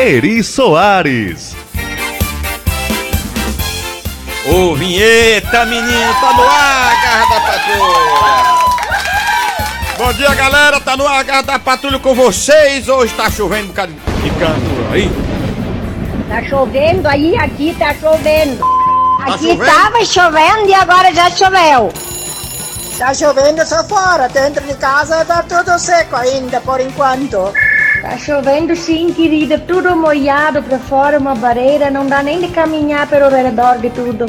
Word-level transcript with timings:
Eri 0.00 0.42
Soares. 0.42 1.54
Ô, 4.46 4.74
vinheta, 4.74 5.66
menino, 5.66 6.14
tá 6.18 6.32
no 6.32 6.42
ar, 6.42 7.02
Garra 7.02 7.26
da 7.28 7.40
Patrulha. 7.42 8.54
Bom 9.98 10.12
dia, 10.14 10.34
galera, 10.34 10.80
tá 10.80 10.96
no 10.96 11.06
ar, 11.06 11.22
Garra 11.22 11.42
da 11.42 11.58
Patrulha 11.58 11.98
com 11.98 12.14
vocês. 12.14 12.88
Hoje 12.88 13.12
tá 13.12 13.30
chovendo 13.30 13.64
um 13.64 13.68
bocado 13.68 13.92
de 13.92 14.30
canto 14.30 14.90
aí. 14.90 15.10
Tá 16.30 16.48
chovendo 16.48 17.06
aí, 17.06 17.36
aqui 17.36 17.76
tá 17.78 17.94
chovendo. 17.94 18.64
Aqui 19.20 19.48
chovendo? 19.48 19.66
tava 19.66 20.02
chovendo 20.06 20.66
e 20.66 20.72
agora 20.72 21.12
já 21.12 21.30
choveu. 21.30 21.92
Tá 22.96 23.12
chovendo 23.12 23.66
só 23.66 23.84
fora, 23.84 24.30
dentro 24.30 24.66
de 24.66 24.74
casa 24.76 25.26
tá 25.26 25.42
tudo 25.42 25.78
seco 25.78 26.16
ainda 26.16 26.58
por 26.62 26.80
enquanto. 26.80 27.52
Tá 28.02 28.16
chovendo 28.16 28.74
sim, 28.74 29.12
querida, 29.12 29.58
tudo 29.58 29.94
molhado 29.94 30.62
pra 30.62 30.78
fora, 30.78 31.18
uma 31.18 31.34
barreira, 31.34 31.90
não 31.90 32.06
dá 32.06 32.22
nem 32.22 32.40
de 32.40 32.48
caminhar 32.48 33.06
pelo 33.06 33.28
redor 33.28 33.78
de 33.78 33.90
tudo. 33.90 34.24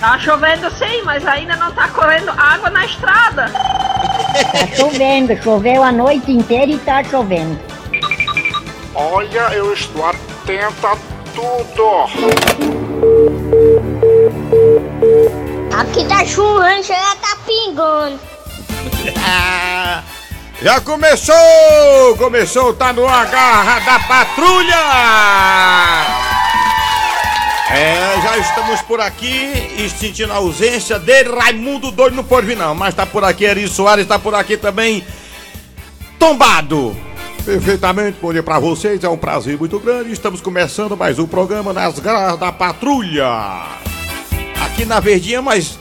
Tá 0.00 0.18
chovendo 0.18 0.68
sim, 0.70 1.02
mas 1.04 1.24
ainda 1.24 1.54
não 1.56 1.70
tá 1.72 1.88
correndo 1.88 2.30
água 2.30 2.70
na 2.70 2.84
estrada. 2.84 3.46
Tá 3.48 4.66
chovendo, 4.74 5.40
choveu 5.42 5.82
a 5.82 5.92
noite 5.92 6.32
inteira 6.32 6.72
e 6.72 6.78
tá 6.78 7.04
chovendo. 7.04 7.58
Olha, 8.94 9.54
eu 9.54 9.72
estou 9.72 10.04
atenta 10.04 10.88
a 10.88 10.96
tudo. 11.34 12.08
Aqui 15.72 16.04
tá 16.04 16.24
chovendo, 16.24 16.82
já 16.82 17.16
tá 17.16 17.36
pingando. 17.46 18.18
Já 20.60 20.80
começou! 20.80 21.36
Começou, 22.16 22.74
tá 22.74 22.92
no 22.92 23.06
ar, 23.06 23.26
Garra 23.30 23.78
da 23.78 23.98
Patrulha! 24.00 24.74
É, 27.70 28.20
já 28.20 28.38
estamos 28.38 28.82
por 28.82 29.00
aqui 29.00 29.76
e 29.78 29.88
sentindo 29.88 30.32
a 30.32 30.36
ausência 30.36 30.98
dele, 30.98 31.30
Raimundo 31.30 31.92
doido 31.92 32.16
não 32.16 32.24
pode 32.24 32.46
vir 32.46 32.56
não, 32.56 32.74
mas 32.74 32.94
tá 32.94 33.06
por 33.06 33.22
aqui, 33.22 33.44
Eri 33.44 33.68
Soares 33.68 34.06
tá 34.06 34.18
por 34.18 34.34
aqui 34.34 34.56
também, 34.56 35.04
tombado! 36.18 36.96
Perfeitamente, 37.44 38.18
bom 38.20 38.32
dia 38.32 38.42
pra 38.42 38.58
vocês, 38.58 39.04
é 39.04 39.08
um 39.08 39.16
prazer 39.16 39.56
muito 39.56 39.78
grande, 39.78 40.10
estamos 40.10 40.40
começando 40.40 40.96
mais 40.96 41.20
um 41.20 41.26
programa 41.26 41.72
nas 41.72 42.00
Garras 42.00 42.38
da 42.38 42.50
Patrulha! 42.50 43.28
Aqui 44.64 44.84
na 44.84 44.98
Verdinha, 44.98 45.40
mas 45.40 45.78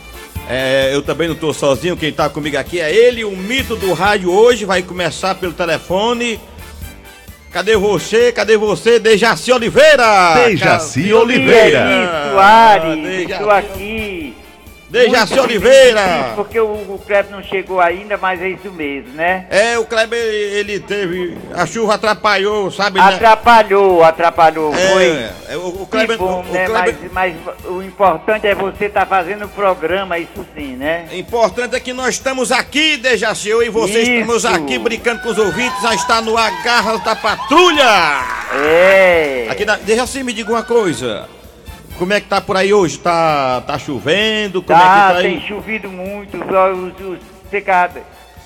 é, 0.50 0.92
eu 0.94 1.02
também 1.02 1.28
não 1.28 1.36
tô 1.36 1.53
sozinho, 1.53 1.98
quem 1.98 2.12
tá 2.12 2.30
comigo 2.30 2.58
aqui 2.58 2.80
é 2.80 2.94
ele, 2.94 3.23
o 3.26 3.31
mito 3.36 3.76
do 3.76 3.94
rádio 3.94 4.31
hoje, 4.31 4.66
vai 4.66 4.81
começar 4.81 5.36
pelo 5.36 5.54
telefone. 5.54 6.39
Cadê 7.52 7.76
você? 7.76 8.31
Cadê 8.31 8.56
você? 8.56 9.00
Dejaci 9.00 9.52
Oliveira! 9.52 10.36
Dejaci 10.45 11.14
Oliveira. 11.14 12.30
Soares, 12.31 13.04
Dejaci. 13.04 13.31
estou 13.31 13.52
aqui. 13.52 14.07
Dejaci 14.90 15.38
Oliveira! 15.38 16.32
Porque 16.36 16.58
o, 16.60 16.66
o 16.66 17.02
Kleber 17.06 17.30
não 17.32 17.44
chegou 17.44 17.82
ainda, 17.82 18.18
mas 18.18 18.42
é 18.42 18.48
isso 18.50 18.72
mesmo, 18.72 19.12
né? 19.14 19.46
É, 19.50 19.78
o 19.78 19.86
Kleber, 19.86 20.18
ele 20.18 20.80
teve. 20.80 21.38
A 21.54 21.66
chuva 21.66 21.96
atrapalhou, 21.96 22.72
sabe? 22.72 22.98
né? 23.00 23.06
Atrapalhou, 23.06 24.04
atrapalhou. 24.04 24.72
Foi. 24.72 25.06
É, 25.06 25.34
é, 25.50 25.58
o, 25.58 25.68
o 25.82 25.88
Kleber. 25.88 26.18
bom, 26.18 26.42
o 26.48 26.54
né? 26.54 26.66
Kleber- 26.66 26.96
Mas, 27.12 27.34
mas 27.46 27.56
o 27.66 27.84
importante 27.84 28.48
é 28.48 28.56
você 28.56 28.86
estar 28.86 29.06
fazendo 29.06 29.46
o 29.46 29.50
programa, 29.50 30.18
isso 30.18 30.46
sim, 30.56 30.78
né? 30.78 31.08
Importante 31.12 31.76
é 31.76 31.80
que 31.82 31.92
nós 31.92 32.16
estamos 32.16 32.52
aqui, 32.52 32.96
Dejaci, 32.98 33.50
eu 33.50 33.62
e 33.62 33.70
você 33.70 34.00
Isso. 34.02 34.12
estamos 34.12 34.46
aqui 34.46 34.80
brincando 34.80 35.22
com 35.22 35.30
os 35.30 35.38
ouvintes, 35.38 35.82
já 35.82 35.94
está 35.94 36.22
no 36.22 36.38
Agarras 36.38 37.04
da 37.04 37.16
Patrulha! 37.16 38.24
É. 38.66 39.48
Aqui 39.50 39.66
na, 39.66 39.76
Dejaci, 39.76 40.23
me 40.23 40.32
diga 40.32 40.50
uma 40.52 40.64
coisa. 40.64 41.28
Como 41.98 42.14
é 42.14 42.22
que 42.22 42.28
tá 42.28 42.40
por 42.40 42.56
aí 42.56 42.74
hoje? 42.74 42.98
Tá, 43.00 43.62
tá 43.66 43.78
chovendo? 43.80 44.62
Como 44.62 44.78
Tá, 44.80 44.86
é 44.86 45.08
que 45.10 45.16
tá 45.16 45.22
tem 45.22 45.38
aí? 45.38 45.48
chovido 45.48 45.90
muito, 45.90 46.38
os, 46.38 47.02
os 47.02 47.20
secado. 47.50 48.00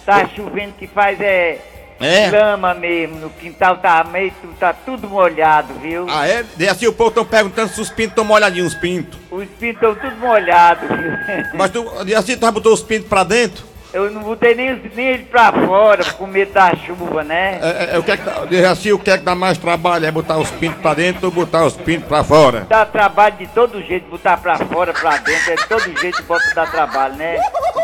Tá 0.06 0.28
chovendo 0.36 0.74
que 0.80 0.88
faz 0.88 1.20
é, 1.22 1.60
É? 2.00 2.30
lama 2.32 2.74
mesmo, 2.74 3.20
no 3.20 3.30
quintal 3.30 3.78
tá 3.78 4.04
meio, 4.04 4.34
tá 4.60 4.74
tudo 4.74 5.08
molhado, 5.08 5.74
viu? 5.76 6.08
Ah, 6.10 6.28
é? 6.28 6.44
Dejaci, 6.56 6.88
o 6.88 6.94
povo 6.94 7.10
estão 7.10 7.26
perguntando 7.26 7.70
se 7.72 7.80
os 7.80 7.90
pintos 7.90 8.12
estão 8.14 8.24
molhadinhos, 8.26 8.74
os 8.74 8.80
pintos. 8.80 9.20
Os 9.30 9.46
pintos 9.60 9.76
estão 9.76 9.94
tudo 9.96 10.16
molhados, 10.18 10.88
viu? 10.90 11.12
Mas 11.54 11.70
tu, 11.72 11.84
Dejaci, 12.04 12.36
tu 12.38 12.46
já 12.46 12.52
botou 12.52 12.74
os 12.74 12.82
pintos 12.82 13.08
pra 13.08 13.24
dentro? 13.24 13.64
Eu 13.94 14.10
não 14.10 14.22
botei 14.22 14.56
nem, 14.56 14.82
nem 14.96 15.08
ele 15.08 15.26
pra 15.26 15.52
fora 15.52 16.04
com 16.14 16.26
medo 16.26 16.54
da 16.54 16.74
chuva, 16.76 17.24
né? 17.24 17.60
É, 17.62 17.68
é, 17.68 17.96
é, 17.96 18.00
o 18.00 18.04
que 18.04 18.12
é 18.12 18.18
que 18.18 18.24
dá, 18.24 18.46
Dejaci, 18.46 18.94
o 18.94 19.00
que 19.00 19.12
é 19.12 19.18
que 19.18 19.24
dá 19.24 19.36
mais 19.36 19.58
trabalho? 19.58 20.06
É 20.06 20.12
botar 20.12 20.38
os 20.38 20.50
pintos 20.52 20.82
pra 20.82 20.94
dentro 20.94 21.26
ou 21.26 21.32
botar 21.32 21.66
os 21.66 21.76
pintos 21.76 22.08
pra 22.08 22.24
fora? 22.24 22.66
Dá 22.70 22.86
trabalho 22.86 23.36
de 23.36 23.48
todo 23.48 23.82
jeito, 23.82 24.10
botar 24.10 24.38
pra 24.38 24.58
fora, 24.58 24.94
pra 24.94 25.18
dentro, 25.18 25.52
é 25.52 25.56
de 25.56 25.68
todo 25.68 26.00
jeito 26.00 26.24
bota 26.24 26.54
dar 26.56 26.72
trabalho, 26.72 27.16
né? 27.16 27.38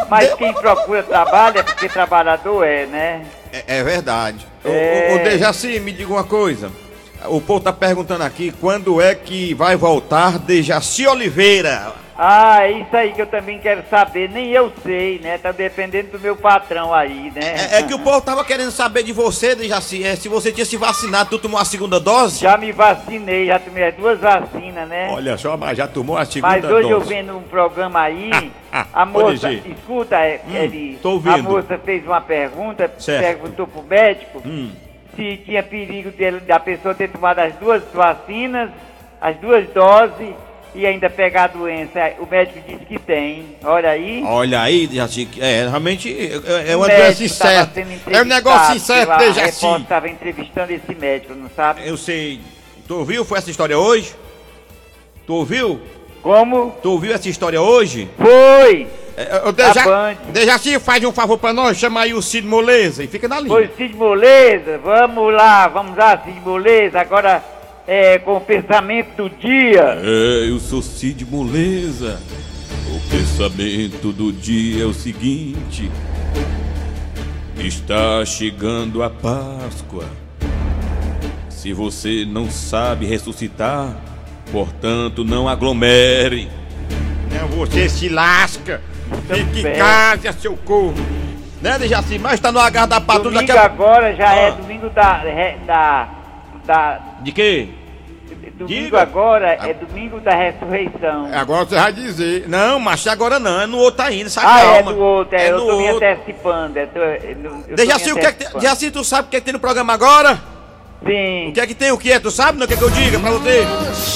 Mas 0.09 0.33
quem 0.35 0.53
procura 0.53 1.03
trabalho 1.03 1.59
é 1.59 1.63
porque 1.63 1.89
trabalhador 1.89 2.63
é, 2.63 2.85
né? 2.85 3.25
É, 3.51 3.79
é 3.79 3.83
verdade. 3.83 4.47
É. 4.63 5.09
ô, 5.11 5.15
ô, 5.15 5.23
Dejaci, 5.23 5.79
me 5.81 5.91
diga 5.91 6.13
uma 6.13 6.23
coisa. 6.23 6.71
O 7.29 7.41
povo 7.41 7.59
tá 7.59 7.73
perguntando 7.73 8.23
aqui 8.23 8.51
quando 8.59 9.01
é 9.01 9.13
que 9.15 9.53
vai 9.53 9.75
voltar 9.75 10.37
Dejaci 10.39 11.07
Oliveira. 11.07 11.93
Ah, 12.19 12.63
é 12.63 12.71
isso 12.71 12.97
aí 12.97 13.13
que 13.13 13.21
eu 13.21 13.27
também 13.27 13.59
quero 13.59 13.83
saber, 13.91 14.27
nem 14.31 14.47
eu 14.49 14.71
sei, 14.81 15.19
né? 15.19 15.37
Tá 15.37 15.51
dependendo 15.51 16.13
do 16.13 16.19
meu 16.19 16.35
patrão 16.35 16.91
aí, 16.91 17.31
né? 17.35 17.67
É, 17.71 17.77
é 17.77 17.83
que 17.83 17.93
o 17.93 17.99
povo 17.99 18.19
tava 18.21 18.43
querendo 18.43 18.71
saber 18.71 19.03
de 19.03 19.11
você, 19.13 19.53
Dejaci, 19.53 20.03
é, 20.03 20.15
se 20.15 20.27
você 20.27 20.51
tinha 20.51 20.65
se 20.65 20.75
vacinado, 20.77 21.29
tu 21.29 21.37
tomou 21.37 21.59
a 21.59 21.65
segunda 21.65 21.99
dose? 21.99 22.39
Já 22.41 22.57
me 22.57 22.71
vacinei, 22.71 23.45
já 23.45 23.59
tomei 23.59 23.83
as 23.83 23.93
duas 23.95 24.19
vacinas, 24.19 24.89
né? 24.89 25.09
Olha 25.11 25.37
só, 25.37 25.55
mas 25.55 25.77
já 25.77 25.87
tomou 25.87 26.17
a 26.17 26.25
segunda 26.25 26.53
Mas 26.55 26.63
hoje 26.65 26.89
eu 26.89 26.97
dose. 26.99 27.09
vendo 27.09 27.37
um 27.37 27.43
programa 27.43 28.01
aí, 28.01 28.51
Ah, 28.71 28.85
a 28.93 29.05
moça, 29.05 29.53
escuta, 29.53 30.15
é, 30.17 30.41
Hum, 30.47 30.55
ele, 30.55 30.99
a 31.31 31.37
moça 31.37 31.79
fez 31.85 32.03
uma 32.05 32.19
pergunta, 32.19 32.91
Certo. 32.97 33.23
perguntou 33.23 33.67
pro 33.67 33.83
médico 33.83 34.41
Hum. 34.43 34.71
Se 35.17 35.37
tinha 35.37 35.63
perigo 35.63 36.11
dele, 36.11 36.39
da 36.41 36.59
pessoa 36.59 36.93
ter 36.93 37.09
tomado 37.09 37.39
as 37.39 37.53
duas 37.55 37.83
vacinas, 37.93 38.69
as 39.19 39.35
duas 39.37 39.67
doses 39.69 40.33
e 40.75 40.85
ainda 40.85 41.09
pegar 41.09 41.45
a 41.45 41.47
doença. 41.47 42.13
O 42.19 42.27
médico 42.27 42.59
disse 42.67 42.85
que 42.85 42.99
tem. 42.99 43.57
Olha 43.63 43.89
aí. 43.89 44.23
Olha 44.23 44.61
aí, 44.61 44.85
Dejaci, 44.85 45.27
é, 45.39 45.67
realmente 45.67 46.09
é, 46.15 46.71
é 46.71 46.75
O 46.75 46.79
uma 46.79 46.87
doença 46.87 47.23
incerta. 47.23 47.83
É 48.11 48.21
um 48.21 48.25
negócio 48.25 48.75
incerto, 48.75 49.11
A 49.11 49.17
Dejaci. 49.17 49.55
repórter 49.55 49.81
estava 49.81 50.07
entrevistando 50.07 50.71
esse 50.71 50.95
médico, 50.95 51.33
não 51.33 51.49
sabe? 51.49 51.81
Eu 51.85 51.97
sei. 51.97 52.39
Tu 52.87 52.95
ouviu? 52.95 53.25
Foi 53.25 53.39
essa 53.39 53.49
história 53.49 53.77
hoje? 53.77 54.15
Tu 55.25 55.33
ouviu? 55.33 55.81
Como? 56.21 56.75
Tu 56.81 56.91
ouviu 56.91 57.13
essa 57.13 57.27
história 57.27 57.61
hoje? 57.61 58.07
Foi! 58.17 58.87
É, 59.17 59.51
Deja- 59.51 59.81
A 59.81 59.85
Band. 59.85 60.15
Dejaci, 60.31 60.79
faz 60.79 61.03
um 61.03 61.11
favor 61.11 61.39
pra 61.39 61.51
nós, 61.51 61.75
chama 61.77 62.01
aí 62.01 62.13
o 62.13 62.21
Cid 62.21 62.45
Moleza 62.45 63.03
e 63.03 63.07
fica 63.07 63.27
na 63.27 63.39
linha. 63.39 63.49
Foi 63.49 63.67
Cid 63.75 63.95
Moleza, 63.95 64.77
vamos 64.77 65.33
lá, 65.33 65.67
vamos 65.67 65.97
lá, 65.97 66.21
Cid 66.23 66.39
Moleza, 66.41 66.99
agora 67.01 67.43
é, 67.87 68.19
com 68.19 68.37
o 68.37 68.41
pensamento 68.41 69.15
do 69.23 69.29
dia. 69.29 69.99
É, 70.03 70.49
eu 70.49 70.59
sou 70.59 70.83
Cid 70.83 71.25
Moleza. 71.25 72.21
O 72.89 73.09
pensamento 73.09 74.11
do 74.13 74.31
dia 74.31 74.83
é 74.83 74.85
o 74.85 74.93
seguinte: 74.93 75.89
está 77.57 78.23
chegando 78.23 79.01
a 79.01 79.09
Páscoa. 79.09 80.05
Se 81.49 81.73
você 81.73 82.23
não 82.25 82.49
sabe 82.51 83.05
ressuscitar, 83.07 83.97
portanto 84.51 85.23
não 85.25 85.49
aglomere. 85.49 86.47
Não, 87.31 87.47
você 87.49 87.89
se 87.89 88.07
lasca. 88.09 88.79
Fique 89.33 89.67
em 89.67 89.73
casa, 89.77 90.31
seu 90.33 90.55
corpo. 90.57 90.99
Né, 91.61 91.77
Dejaci? 91.79 92.19
Mas 92.19 92.39
tá 92.39 92.51
no 92.51 92.59
agarro 92.59 92.87
da 92.87 93.01
patrulha 93.01 93.39
Domingo 93.41 93.57
a... 93.57 93.61
agora 93.65 94.15
já 94.15 94.33
é 94.33 94.47
Ah. 94.49 94.51
domingo 94.51 94.89
da, 94.89 95.23
da, 95.65 96.07
da 96.65 96.99
De 97.21 97.31
quê? 97.31 97.69
domingo 98.57 98.83
Diga. 98.85 99.01
agora 99.01 99.53
é 99.53 99.73
domingo 99.73 100.19
da 100.19 100.33
ressurreição. 100.35 101.29
Agora 101.33 101.65
você 101.65 101.75
vai 101.75 101.93
dizer. 101.93 102.47
Não, 102.47 102.79
mas 102.79 103.05
agora 103.07 103.39
não, 103.39 103.61
é 103.61 103.67
no 103.67 103.77
outro 103.77 104.03
ainda, 104.03 104.29
sabe? 104.29 104.47
Ah, 104.49 104.61
é 104.61 104.73
calma. 104.77 104.93
do 104.93 104.99
outro, 104.99 105.35
é, 105.37 105.49
eu 105.51 105.57
no 105.59 105.65
tô 105.67 105.77
me 105.77 105.91
outro. 105.91 106.07
antecipando. 106.07 106.79
é, 106.79 106.85
tô- 106.87 106.99
eu 106.99 107.35
tô 107.35 107.49
me 107.55 107.75
Dejaci, 107.75 108.11
o 108.11 108.15
que 108.19 108.25
é 108.25 108.31
que. 108.31 108.53
Dejaci, 108.57 108.89
tu 108.91 109.03
sabe 109.03 109.27
o 109.27 109.31
que 109.31 109.37
é 109.37 109.39
que 109.39 109.45
tem 109.45 109.53
no 109.53 109.59
programa 109.59 109.93
agora? 109.93 110.39
Sim, 111.05 111.49
O 111.49 111.53
que 111.53 111.59
é 111.61 111.67
que 111.67 111.75
tem 111.75 111.91
o 111.91 111.97
que 111.97 112.11
é? 112.11 112.19
Tu 112.19 112.31
sabe? 112.31 112.57
Não 112.57 112.65
quer 112.65 112.75
que 112.77 112.83
eu 112.83 112.89
diga 112.89 113.19
pra 113.19 113.31
você? 113.31 113.59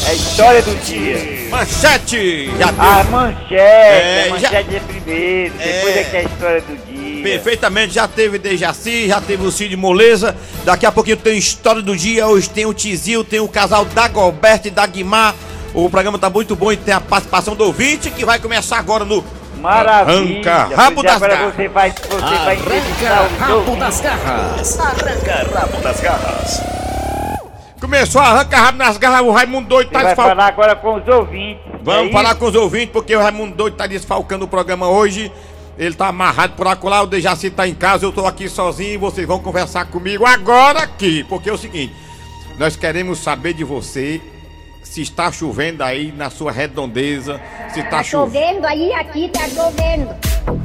é 0.07 0.09
a 0.09 0.13
história 0.13 0.61
do 0.63 0.75
dia. 0.83 1.47
Manchete! 1.49 2.49
Já. 2.57 2.69
A 2.69 3.03
manchete, 3.03 3.53
É, 3.55 4.21
a 4.21 4.23
já- 4.39 4.49
manchete 4.51 4.75
é 4.75 4.79
primeiro, 4.79 5.53
depois 5.53 5.95
É. 5.95 5.99
é 5.99 6.03
que 6.03 6.15
é 6.15 6.19
a 6.19 6.23
história 6.23 6.61
do 6.61 6.75
dia. 6.91 7.23
Perfeitamente, 7.23 7.93
já 7.93 8.07
teve 8.07 8.39
Dejaci, 8.39 9.07
já 9.07 9.21
teve 9.21 9.45
o 9.45 9.51
Cid 9.51 9.75
Moleza. 9.77 10.35
Daqui 10.65 10.85
a 10.87 10.91
pouquinho 10.91 11.17
tem 11.17 11.37
história 11.37 11.81
do 11.83 11.95
dia. 11.95 12.27
Hoje 12.27 12.49
tem 12.49 12.65
o 12.65 12.73
Tizil, 12.73 13.23
tem 13.23 13.39
o 13.39 13.47
casal 13.47 13.85
da 13.85 14.07
Gilberto 14.09 14.67
e 14.67 14.71
da 14.71 14.85
Guimar. 14.87 15.35
O 15.75 15.87
programa 15.89 16.17
tá 16.17 16.29
muito 16.31 16.55
bom 16.55 16.71
e 16.71 16.77
tem 16.77 16.93
a 16.93 16.99
participação 16.99 17.55
do 17.55 17.63
ouvinte 17.63 18.09
que 18.09 18.25
vai 18.25 18.39
começar 18.39 18.77
agora 18.79 19.05
no 19.05 19.23
Maravilha. 19.61 20.51
Arranca 20.51 20.75
rabo 20.75 21.01
é, 21.01 21.03
das 21.03 21.15
agora 21.15 21.35
garras. 21.35 21.55
você 21.55 21.67
vai, 21.67 21.91
você 21.91 22.45
vai 22.45 22.55
entrevistar 22.55 23.23
os 23.23 23.51
ouvintes. 23.51 24.01
garras. 24.01 24.79
Arranca 24.79 25.59
rabo 25.59 25.81
das 25.81 26.01
garras. 26.01 26.61
Começou 27.79 28.21
a 28.21 28.25
arrancar 28.25 28.61
rabo 28.61 28.77
nas 28.77 28.97
garras, 28.97 29.21
o 29.21 29.31
Raimundo 29.31 29.67
doido 29.67 29.87
Você 29.87 29.93
tá 29.93 29.99
vai 29.99 30.07
desfalcando. 30.09 30.35
falar 30.35 30.47
agora 30.47 30.75
com 30.75 30.95
os 30.95 31.07
ouvintes. 31.07 31.63
Vamos 31.83 32.09
é 32.09 32.11
falar 32.11 32.35
com 32.35 32.45
os 32.45 32.55
ouvintes, 32.55 32.91
porque 32.91 33.15
o 33.15 33.19
Raimundo 33.19 33.55
doido 33.55 33.75
tá 33.75 33.87
desfalcando 33.87 34.45
o 34.45 34.47
programa 34.47 34.87
hoje. 34.87 35.31
Ele 35.77 35.95
tá 35.95 36.07
amarrado 36.07 36.53
por 36.53 36.67
acolá, 36.67 37.01
o 37.01 37.07
Dejaci 37.07 37.49
tá 37.49 37.67
em 37.67 37.73
casa, 37.73 38.05
eu 38.05 38.11
tô 38.11 38.25
aqui 38.27 38.47
sozinho 38.47 38.93
e 38.93 38.97
vocês 38.97 39.25
vão 39.25 39.39
conversar 39.39 39.85
comigo 39.85 40.25
agora 40.25 40.83
aqui. 40.83 41.23
Porque 41.23 41.49
é 41.49 41.53
o 41.53 41.57
seguinte, 41.57 41.95
nós 42.59 42.75
queremos 42.75 43.17
saber 43.19 43.53
de 43.53 43.63
você 43.63 44.21
se 44.91 45.01
está 45.01 45.31
chovendo 45.31 45.81
aí 45.85 46.11
na 46.11 46.29
sua 46.29 46.51
redondeza, 46.51 47.39
se 47.73 47.81
tá 47.83 47.89
Tá 47.89 48.03
chovendo. 48.03 48.45
chovendo 48.55 48.67
aí, 48.67 48.93
aqui 48.93 49.29
tá 49.29 49.47
chovendo. 49.47 50.09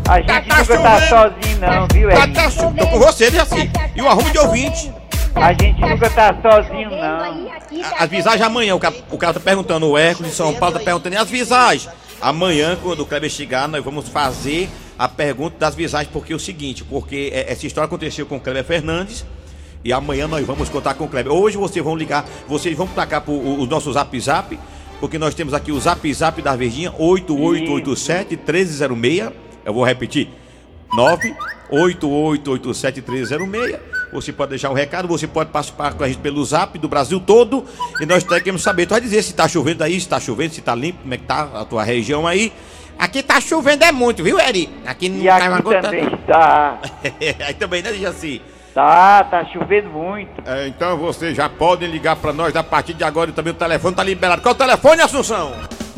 A 0.08 0.16
gente 0.18 0.26
Tá- 0.26 0.40
tá 0.40 0.58
nunca 0.58 0.78
tá 0.82 1.00
chovendo. 1.00 1.08
sozinho 1.08 1.60
não, 1.60 1.86
viu, 1.92 2.08
Tá, 2.10 2.22
Eri? 2.24 2.32
tá 2.32 2.50
chu- 2.50 2.74
tô 2.76 2.86
com 2.88 2.98
você, 2.98 3.30
Dejaci. 3.30 3.70
E 3.94 4.02
o 4.02 4.08
arrumo 4.08 4.28
de 4.32 4.38
ouvinte. 4.38 4.92
A 5.36 5.52
gente 5.52 5.80
nunca 5.80 6.10
tá 6.10 6.34
sozinho 6.42 6.90
não. 6.90 7.46
tá 7.46 7.96
As 8.00 8.10
visagens 8.10 8.42
amanhã, 8.42 8.74
o, 8.74 8.80
ca- 8.80 8.92
o 9.12 9.16
cara 9.16 9.34
tá 9.34 9.38
perguntando, 9.40 9.86
o 9.86 9.96
Hércules 9.96 10.32
de 10.32 10.36
São 10.36 10.52
Paulo 10.54 10.76
tá 10.76 10.84
perguntando, 10.84 11.14
e 11.14 11.18
as 11.18 11.30
visagens? 11.30 11.88
Amanhã, 12.20 12.76
quando 12.82 13.00
o 13.00 13.06
Kleber 13.06 13.30
chegar, 13.30 13.68
nós 13.68 13.84
vamos 13.84 14.08
fazer 14.08 14.68
a 14.98 15.06
pergunta 15.06 15.54
das 15.56 15.76
visagens, 15.76 16.10
porque 16.12 16.32
é 16.32 16.36
o 16.36 16.40
seguinte, 16.40 16.82
porque 16.82 17.30
é, 17.32 17.52
essa 17.52 17.64
história 17.64 17.86
aconteceu 17.86 18.26
com 18.26 18.38
o 18.38 18.40
Kleber 18.40 18.64
Fernandes, 18.64 19.24
e 19.86 19.92
amanhã 19.92 20.26
nós 20.26 20.44
vamos 20.44 20.68
contar 20.68 20.94
com 20.94 21.04
o 21.04 21.08
Kleber. 21.08 21.32
Hoje 21.32 21.56
vocês 21.56 21.84
vão 21.84 21.94
ligar, 21.94 22.24
vocês 22.48 22.76
vão 22.76 22.88
pra 22.88 23.06
cá 23.06 23.20
pro 23.20 23.32
o, 23.32 23.62
o 23.62 23.66
nosso 23.66 23.92
zap 23.92 24.18
zap, 24.18 24.58
porque 24.98 25.16
nós 25.16 25.32
temos 25.32 25.54
aqui 25.54 25.70
o 25.70 25.78
zap 25.78 26.12
zap 26.12 26.42
da 26.42 26.56
Verdinha, 26.56 26.90
8887-1306, 26.92 29.32
eu 29.64 29.72
vou 29.72 29.84
repetir, 29.84 30.28
988871306. 31.70 33.78
Você 34.12 34.32
pode 34.32 34.50
deixar 34.50 34.70
um 34.70 34.74
recado, 34.74 35.06
você 35.06 35.28
pode 35.28 35.50
participar 35.50 35.94
com 35.94 36.02
a 36.02 36.08
gente 36.08 36.18
pelo 36.18 36.44
zap 36.44 36.76
do 36.80 36.88
Brasil 36.88 37.20
todo. 37.20 37.64
E 38.00 38.06
nós 38.06 38.24
queremos 38.24 38.62
saber, 38.62 38.86
tu 38.86 38.90
vai 38.90 39.00
dizer 39.00 39.22
se 39.22 39.34
tá 39.34 39.46
chovendo 39.46 39.84
aí, 39.84 40.00
se 40.00 40.08
tá 40.08 40.18
chovendo, 40.18 40.52
se 40.54 40.62
tá 40.62 40.74
limpo, 40.74 40.98
como 41.02 41.14
é 41.14 41.16
que 41.16 41.24
tá 41.24 41.48
a 41.54 41.64
tua 41.64 41.84
região 41.84 42.26
aí. 42.26 42.52
Aqui 42.98 43.22
tá 43.22 43.40
chovendo 43.40 43.84
é 43.84 43.92
muito, 43.92 44.24
viu, 44.24 44.40
Eri? 44.40 44.68
Aqui 44.84 45.08
não 45.08 45.20
E 45.20 45.26
cai 45.26 45.48
uma 45.48 45.58
aqui 45.58 45.62
gota. 45.64 45.82
também 45.82 46.10
tá. 46.26 46.80
aí 47.46 47.54
também, 47.54 47.82
né, 47.82 47.94
Jaci? 47.94 48.42
Tá, 48.76 49.24
tá 49.24 49.44
chovendo 49.46 49.88
muito. 49.88 50.30
É, 50.44 50.68
então 50.68 50.98
vocês 50.98 51.34
já 51.34 51.48
podem 51.48 51.88
ligar 51.88 52.14
pra 52.14 52.30
nós 52.30 52.54
a 52.54 52.62
partir 52.62 52.92
de 52.92 53.02
agora 53.02 53.30
e 53.30 53.32
também 53.32 53.54
o 53.54 53.56
telefone 53.56 53.96
tá 53.96 54.04
liberado. 54.04 54.42
Qual 54.42 54.54
o 54.54 54.58
telefone, 54.58 55.00
Assunção? 55.00 55.52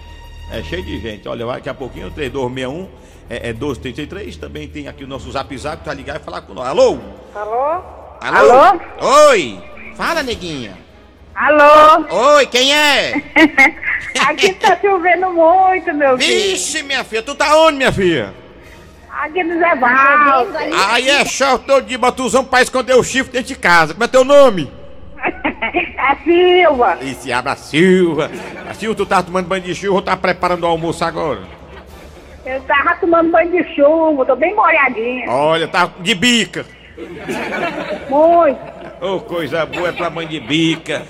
É 0.50 0.62
cheio 0.62 0.82
de 0.82 0.98
gente. 1.00 1.28
Olha, 1.28 1.44
vai 1.44 1.56
daqui 1.56 1.68
a 1.68 1.74
pouquinho, 1.74 2.10
3261 2.10 2.88
é, 3.30 3.50
é 3.50 3.52
1233. 3.52 4.36
Também 4.36 4.68
tem 4.68 4.88
aqui 4.88 5.04
o 5.04 5.06
nosso 5.06 5.30
zap 5.30 5.56
zap, 5.56 5.84
tá 5.84 5.92
ligado 5.92 6.20
e 6.20 6.24
falar 6.24 6.42
com 6.42 6.54
nós. 6.54 6.68
Alô? 6.68 6.98
Alô? 7.34 7.82
Alô? 8.20 8.52
Alô? 8.52 8.80
Oi! 9.30 9.62
Fala, 9.96 10.22
neguinha. 10.22 10.76
Alô? 11.34 12.06
Oi, 12.34 12.46
quem 12.46 12.74
é? 12.74 13.14
Aqui 14.26 14.52
tá 14.54 14.76
chovendo 14.80 15.30
muito, 15.30 15.94
meu 15.94 16.18
filho. 16.18 16.50
Vixe, 16.50 16.82
minha 16.82 17.04
filha, 17.04 17.22
tu 17.22 17.34
tá 17.34 17.56
onde, 17.58 17.78
minha 17.78 17.92
filha? 17.92 18.34
Aqui 19.10 19.42
no 19.42 19.58
Zé 19.58 19.74
Valdo. 19.76 20.56
Aí 20.90 21.08
é 21.08 21.24
chave 21.24 21.64
todo 21.64 21.86
dia, 21.86 21.98
batuzão 21.98 22.44
pra 22.44 22.62
esconder 22.62 22.94
o 22.94 23.02
chifre 23.02 23.32
dentro 23.32 23.48
de 23.48 23.56
casa. 23.56 23.92
Como 23.92 24.04
é 24.04 24.08
teu 24.08 24.24
nome? 24.24 24.77
É 25.20 26.16
Silva. 26.24 26.98
Esse 27.02 27.32
abra 27.32 27.56
Silva. 27.56 28.30
A 28.68 28.74
Silva, 28.74 28.94
tu 28.94 29.04
tá 29.06 29.22
tomando 29.22 29.46
banho 29.46 29.62
de 29.62 29.74
chuva 29.74 29.94
ou 29.94 30.02
tá 30.02 30.16
preparando 30.16 30.62
o 30.64 30.66
almoço 30.66 31.04
agora? 31.04 31.40
Eu 32.46 32.60
tava 32.62 32.94
tomando 32.96 33.30
banho 33.30 33.50
de 33.50 33.74
chuva, 33.74 34.24
tô 34.24 34.36
bem 34.36 34.54
molhadinha. 34.54 35.30
Olha, 35.30 35.68
tá 35.68 35.90
de 36.00 36.14
bica. 36.14 36.64
Muito. 38.08 38.78
Ô, 39.00 39.20
coisa 39.20 39.64
boa 39.66 39.90
é 39.90 39.92
pra 39.92 40.10
mãe 40.10 40.26
de 40.26 40.40
bica. 40.40 41.02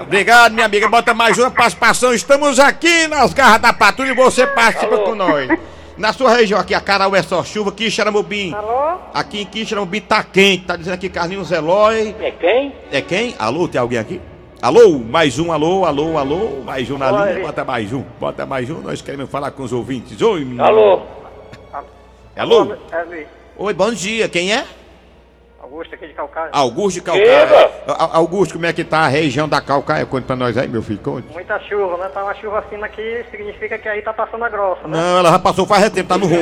Obrigado, 0.00 0.52
minha 0.52 0.66
amiga. 0.66 0.88
Bota 0.88 1.12
mais 1.12 1.36
uma 1.38 1.50
participação. 1.50 2.14
Estamos 2.14 2.58
aqui 2.58 3.08
nas 3.08 3.34
garras 3.34 3.60
da 3.60 3.72
patrulha 3.72 4.12
e 4.12 4.14
você 4.14 4.46
participa 4.46 4.96
com 4.98 5.14
nós. 5.14 5.48
Na 5.96 6.12
sua 6.12 6.30
região 6.30 6.60
aqui, 6.60 6.74
a 6.74 6.80
Carol 6.80 7.16
é 7.16 7.22
só 7.22 7.42
chuva, 7.42 7.72
Quixeramobim. 7.72 8.52
Alô? 8.52 8.98
Aqui 9.14 9.40
em 9.40 9.46
Quixeramobim 9.46 10.00
tá 10.00 10.22
quente. 10.22 10.64
Tá 10.64 10.76
dizendo 10.76 10.92
aqui 10.92 11.08
Carlinhos 11.08 11.50
Eloy. 11.50 12.14
É 12.20 12.30
quem? 12.32 12.74
É 12.92 13.00
quem? 13.00 13.34
Alô, 13.38 13.66
tem 13.66 13.80
alguém 13.80 13.98
aqui? 13.98 14.20
Alô, 14.60 14.98
mais 14.98 15.38
um, 15.38 15.52
alô, 15.52 15.84
alô, 15.84 16.18
alô, 16.18 16.62
mais 16.64 16.90
um 16.90 16.98
na 16.98 17.12
Oi. 17.12 17.32
linha, 17.32 17.46
bota 17.46 17.64
mais 17.64 17.92
um, 17.92 18.02
bota 18.18 18.46
mais 18.46 18.70
um, 18.70 18.80
nós 18.80 19.00
queremos 19.02 19.30
falar 19.30 19.50
com 19.50 19.62
os 19.62 19.72
ouvintes. 19.72 20.20
Oi, 20.20 20.40
menino. 20.40 20.64
Alô? 20.64 21.02
Alô? 22.36 22.74
É 22.92 23.26
Oi, 23.56 23.74
bom 23.74 23.92
dia, 23.92 24.28
quem 24.28 24.52
é? 24.52 24.66
Augusto 25.76 25.94
aqui 25.94 26.06
de 26.06 26.14
Calcaia. 26.14 26.48
Augusto 26.52 26.94
de 26.94 27.00
Calcaia. 27.02 27.70
Augusto, 28.12 28.54
como 28.54 28.64
é 28.64 28.72
que 28.72 28.82
tá 28.82 29.00
a 29.00 29.08
região 29.08 29.46
da 29.46 29.60
Calcaia? 29.60 30.06
Conta 30.06 30.26
pra 30.26 30.36
nós 30.36 30.56
aí, 30.56 30.66
meu 30.66 30.82
filho, 30.82 30.98
conte. 31.00 31.30
Muita 31.30 31.60
chuva, 31.60 31.98
né? 31.98 32.08
Tá 32.08 32.24
uma 32.24 32.34
chuva 32.34 32.60
acima 32.60 32.86
aqui, 32.86 33.24
significa 33.30 33.76
que 33.76 33.86
aí 33.86 34.00
tá 34.00 34.12
passando 34.14 34.42
a 34.44 34.48
grossa, 34.48 34.88
né? 34.88 34.96
Não, 34.96 35.18
ela 35.18 35.30
já 35.30 35.38
passou 35.38 35.66
faz 35.66 35.90
tempo, 35.90 36.08
tá 36.08 36.16
no 36.16 36.26
rolo. 36.26 36.40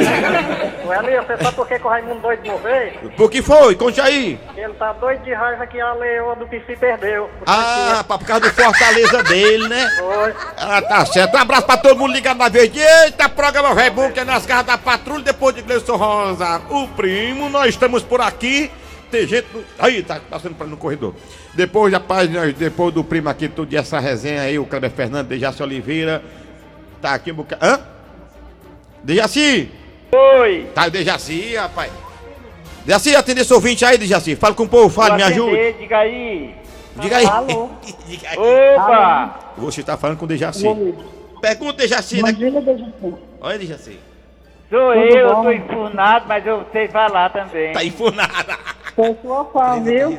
Ué, 0.87 1.03
Lê, 1.03 1.21
você 1.21 1.37
sabe 1.37 1.57
por 1.57 1.67
que, 1.67 1.79
que 1.81 1.85
o 1.85 1.91
Raimundo 1.91 2.21
doido 2.21 2.47
não 2.47 2.59
veio? 2.59 3.11
Por 3.17 3.29
que 3.29 3.43
foi? 3.43 3.75
Conte 3.75 4.01
aí. 4.01 4.39
Ele 4.57 4.75
tá 4.75 4.93
doido 4.93 5.25
de 5.25 5.35
raiva 5.35 5.67
que 5.67 5.81
a 5.81 5.93
leoa 5.95 6.37
do 6.37 6.47
PC 6.47 6.77
perdeu. 6.77 7.29
Ah, 7.45 8.05
pá, 8.07 8.17
por 8.17 8.27
causa 8.29 8.43
do 8.43 8.55
Fortaleza 8.55 9.23
dele, 9.25 9.69
né? 9.69 9.91
Foi. 9.99 10.35
Ah, 10.57 10.81
tá 10.81 11.05
certo. 11.07 11.37
Um 11.37 11.41
abraço 11.41 11.67
pra 11.67 11.77
todo 11.77 11.99
mundo 11.99 12.13
ligado 12.13 12.39
na 12.39 12.49
verde. 12.49 12.79
Eita, 12.79 13.29
programa 13.29 13.75
bom 13.91 14.13
que 14.13 14.21
é 14.21 14.25
nas 14.25 14.47
garras 14.47 14.67
da 14.67 14.79
patrulha 14.79 15.25
depois 15.25 15.57
de 15.57 15.63
Gleison 15.63 15.97
Rosa. 15.97 16.63
O 16.71 16.87
primo, 16.89 17.49
nós 17.49 17.71
estamos 17.71 18.05
por 18.05 18.21
aqui. 18.21 18.71
Tem 19.15 19.29
gente 19.29 19.47
no... 19.55 19.63
Aí, 19.79 20.03
tá 20.03 20.21
passando 20.29 20.57
pra 20.57 20.67
no 20.67 20.77
corredor. 20.77 21.15
Depois, 21.55 21.93
rapaz, 21.93 22.29
nós- 22.29 22.53
depois 22.53 22.93
do 22.93 23.05
primo 23.05 23.29
aqui, 23.29 23.49
tudo 23.49 23.73
e 23.73 23.77
essa 23.77 24.01
resenha 24.01 24.43
aí, 24.43 24.59
o 24.59 24.67
Kleber 24.67 24.91
Fernandes, 24.91 25.29
Dejaci 25.29 25.63
Oliveira. 25.63 26.21
Tá 27.01 27.15
aqui 27.15 27.31
um 27.31 27.37
bocado. 27.37 27.65
Hã? 27.65 27.81
Dejaci! 29.05 29.71
Oi! 30.13 30.67
Tá, 30.75 30.87
o 30.87 30.91
Dejaci, 30.91 31.55
rapaz. 31.55 31.93
Dejaci, 32.85 33.15
atende 33.15 33.43
esse 33.43 33.55
ouvinte 33.55 33.85
aí, 33.85 33.97
Dejaci. 33.97 34.35
Fala 34.35 34.53
com 34.55 34.65
o 34.65 34.69
povo, 34.69 34.89
fala, 34.89 35.15
me 35.17 35.23
ajude. 35.23 35.75
Diga 35.75 35.99
aí. 35.99 36.55
Diga 36.97 37.17
aí. 37.19 37.27
Alô? 37.27 37.69
Diga 38.09 38.31
aí. 38.31 38.37
Opa! 38.37 39.39
Você 39.59 39.83
tá 39.85 39.97
falando 39.97 40.19
com 40.19 40.25
o 40.25 40.29
Dejaci. 40.29 40.65
Pergunta, 41.41 41.75
Dejaci, 41.75 42.21
né? 42.21 42.37
Olha, 43.41 43.59
Dejaci. 43.59 44.01
Sou 44.71 44.93
eu, 44.93 45.17
eu 45.29 45.35
tô 45.37 45.53
enfurnado, 45.53 46.25
mas 46.27 46.45
eu 46.45 46.65
sei 46.73 46.89
falar 46.89 47.31
também. 47.31 47.73
Tá 47.73 47.85
enfunada. 47.85 48.59
Sou 48.95 49.17
sua 49.23 49.45
fã, 49.47 49.81
viu? 49.83 50.17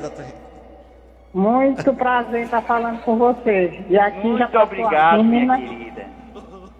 Muito 1.33 1.93
prazer 1.93 2.41
em 2.41 2.43
estar 2.43 2.61
falando 2.61 2.99
com 3.01 3.17
vocês. 3.17 3.73
E 3.89 3.97
aqui 3.97 4.21
já 4.21 4.27
Muito 4.29 4.51
passou 4.51 4.61
obrigado, 4.63 5.19
a 5.19 5.23
minha 5.23 5.41
fina. 5.41 5.57
querida. 5.57 6.05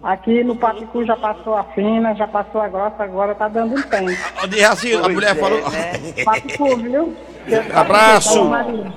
Aqui 0.02 0.44
no 0.44 0.54
Papicu 0.56 1.04
já 1.04 1.16
passou 1.16 1.54
a 1.56 1.64
fina, 1.64 2.14
já 2.14 2.28
passou 2.28 2.60
a 2.60 2.68
grossa, 2.68 3.02
agora 3.02 3.34
tá 3.34 3.48
dando 3.48 3.74
um 3.74 3.82
tempo. 3.82 4.10
Ó, 4.42 4.46
Dejaci, 4.46 4.94
a 4.94 5.00
Pois 5.00 5.14
mulher 5.14 5.32
é, 5.32 5.34
falou. 5.34 5.58
né? 5.70 5.92
Papicu, 6.24 6.76
viu? 6.76 7.16
Abraço. 7.74 8.44
Maria. 8.44 8.92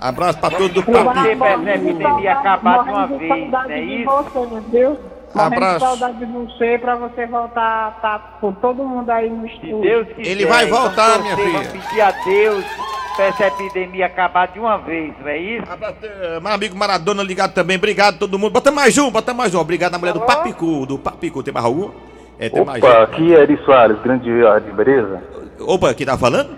Abraço 0.00 0.38
pra 0.38 0.50
todo 0.50 0.80
o 0.80 0.82
Você 0.82 0.92
papo. 0.92 1.12
percebe 1.22 1.70
a 1.70 1.74
epidemia 1.76 2.32
acabar 2.32 2.82
de 2.84 2.90
uma 2.90 3.06
vez, 3.06 3.50
não 3.50 3.62
é 3.62 3.66
de 3.80 3.80
isso? 4.02 4.10
você, 4.10 4.96
Abraço. 5.42 5.78
de 5.78 5.84
saudade 5.84 6.18
de 6.18 6.24
você 6.26 6.78
pra 6.78 6.94
você 6.96 7.26
voltar 7.26 7.88
a 7.88 7.90
tá 8.00 8.18
com 8.40 8.52
todo 8.52 8.82
mundo 8.84 9.10
aí 9.10 9.28
no 9.28 9.46
estúdio. 9.46 9.80
Deus 9.80 10.08
quiser, 10.08 10.30
Ele 10.30 10.46
vai 10.46 10.66
voltar, 10.66 11.18
minha 11.20 11.36
Vamos 11.36 11.52
filha. 11.66 11.70
pedir 11.82 12.00
a 12.00 12.10
Deus 12.24 12.64
pra 13.16 13.24
essa 13.26 13.46
epidemia 13.46 14.06
acabar 14.06 14.48
de 14.48 14.58
uma 14.58 14.76
vez, 14.78 15.12
não 15.20 15.28
é 15.28 15.38
isso? 15.38 15.64
Abraço, 15.70 15.96
eh, 16.02 16.40
Meu 16.40 16.52
amigo 16.52 16.76
Maradona 16.76 17.22
ligado 17.22 17.52
também. 17.54 17.76
Obrigado 17.76 18.18
todo 18.18 18.38
mundo. 18.38 18.52
Bota 18.52 18.70
mais 18.70 18.96
um, 18.98 19.10
bota 19.10 19.32
mais 19.34 19.54
um. 19.54 19.60
Obrigado 19.60 19.94
a 19.94 19.98
mulher 19.98 20.12
do 20.12 20.20
Papicu. 20.20 20.84
Do 20.86 20.98
Papicu. 20.98 21.42
Tem 21.42 21.52
mais 21.54 21.64
algum? 21.66 21.90
É, 22.38 22.48
tem 22.48 22.64
mais 22.64 22.82
Opa, 22.82 22.98
um. 22.98 23.02
aqui 23.02 23.34
é 23.34 23.40
Eri 23.42 23.56
Soares, 23.64 23.96
grande 24.02 24.28
Ari, 24.44 24.72
beleza? 24.72 25.22
Opa, 25.60 25.94
quem 25.94 26.04
tá 26.04 26.18
falando? 26.18 26.50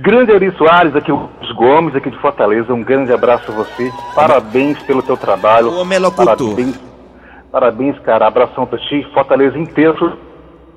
Grande 0.00 0.30
Eri 0.30 0.52
Soares, 0.56 0.94
aqui 0.94 1.10
os 1.10 1.52
Gomes, 1.56 1.94
aqui 1.96 2.10
de 2.10 2.18
Fortaleza, 2.18 2.72
um 2.72 2.82
grande 2.84 3.12
abraço 3.12 3.50
a 3.50 3.54
você, 3.54 3.90
parabéns 4.14 4.78
pelo 4.84 5.02
teu 5.02 5.16
trabalho. 5.16 5.72
Ô, 5.76 5.84
Melocutor. 5.84 6.26
Parabéns, 6.36 6.78
parabéns, 7.56 7.98
cara, 8.00 8.26
abração 8.26 8.66
pra 8.66 8.78
ti, 8.78 9.02
Fortaleza 9.14 9.58
inteiro. 9.58 10.18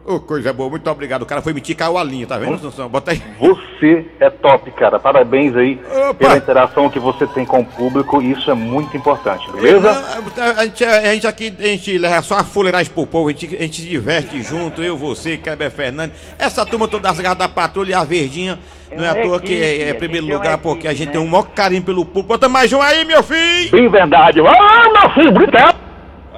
Ô, 0.06 0.18
coisa 0.18 0.54
boa, 0.54 0.70
muito 0.70 0.90
obrigado. 0.90 1.24
O 1.24 1.26
cara 1.26 1.42
foi 1.42 1.52
me 1.52 1.60
ticar 1.60 1.94
a 1.94 2.04
linha, 2.04 2.26
tá 2.26 2.38
vendo, 2.38 2.58
Sansão? 2.58 2.88
Bota 2.88 3.12
aí. 3.12 3.22
Você 3.38 4.06
é 4.20 4.30
top, 4.30 4.72
cara. 4.72 4.98
Parabéns 4.98 5.56
aí 5.58 5.80
Opa. 5.86 6.14
pela 6.14 6.38
interação 6.38 6.90
que 6.90 6.98
você 6.98 7.28
tem 7.28 7.46
com 7.46 7.60
o 7.60 7.66
público. 7.66 8.22
Isso 8.22 8.50
é 8.50 8.54
muito 8.54 8.96
importante, 8.96 9.52
beleza? 9.52 9.92
Não, 9.92 10.44
A 10.58 10.66
gente, 10.66 10.86
a 10.86 11.14
gente 11.14 11.28
aqui, 11.28 11.54
a 11.60 11.64
gente 11.64 11.98
leva 11.98 12.22
só 12.22 12.40
a 12.40 12.44
fuleiragem 12.46 12.92
pro 12.92 13.06
povo, 13.06 13.28
a 13.28 13.32
gente, 13.34 13.56
a 13.56 13.62
gente 13.62 13.82
se 13.82 13.88
diverte 13.88 14.42
junto, 14.42 14.82
eu, 14.82 14.98
você, 14.98 15.38
Kleber 15.38 15.70
Fernandes, 15.70 16.18
essa 16.40 16.66
turma 16.66 16.88
toda 16.88 17.04
das 17.04 17.20
garras 17.20 17.38
da 17.38 17.50
patrulha 17.50 17.92
e 17.92 17.94
a 17.94 18.04
verdinha. 18.06 18.58
Não 18.96 19.04
é 19.04 19.10
à 19.10 19.14
uma 19.14 19.22
toa 19.22 19.40
que 19.42 19.62
é, 19.62 19.90
é 19.90 19.94
primeiro 19.94 20.26
a 20.26 20.30
gente 20.30 20.34
é 20.34 20.38
lugar, 20.38 20.58
porque 20.60 20.88
a 20.88 20.94
gente 20.94 21.08
né? 21.08 21.12
tem 21.12 21.22
um 21.22 21.28
maior 21.28 21.44
carinho 21.44 21.84
pelo 21.84 22.04
público. 22.06 22.30
Bota 22.30 22.48
mais 22.50 22.72
um 22.72 22.82
aí, 22.82 23.04
meu 23.06 23.22
filho! 23.22 23.70
Bem 23.70 23.90
verdade. 23.90 24.40
Ah, 24.40 24.90
meu 24.92 25.10
filho, 25.12 25.30
obrigado. 25.30 25.89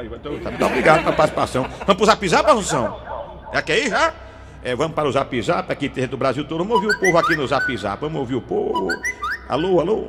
Aí, 0.01 0.09
Muito 0.09 0.65
obrigado 0.65 1.03
pela 1.03 1.15
participação. 1.15 1.63
Vamos 1.85 1.95
pro 1.95 2.05
Zap 2.05 2.27
Zap, 2.27 2.49
Assunção? 2.49 2.99
Já 3.53 3.61
quer 3.61 3.85
ir, 3.85 3.89
já? 3.89 4.11
É, 4.63 4.75
vamos 4.75 4.95
para 4.95 5.07
o 5.07 5.11
Zap 5.11 5.41
Zap, 5.43 5.71
aqui 5.71 5.89
do 5.89 6.17
Brasil 6.17 6.43
todo. 6.43 6.57
Vamos 6.57 6.73
ouvir 6.73 6.87
o 6.87 6.99
povo 6.99 7.17
aqui 7.19 7.35
no 7.35 7.45
Zap 7.45 7.77
Zap. 7.77 8.01
Vamos 8.01 8.19
ouvir 8.19 8.33
o 8.33 8.41
povo. 8.41 8.89
Alô, 9.47 9.79
alô? 9.79 10.07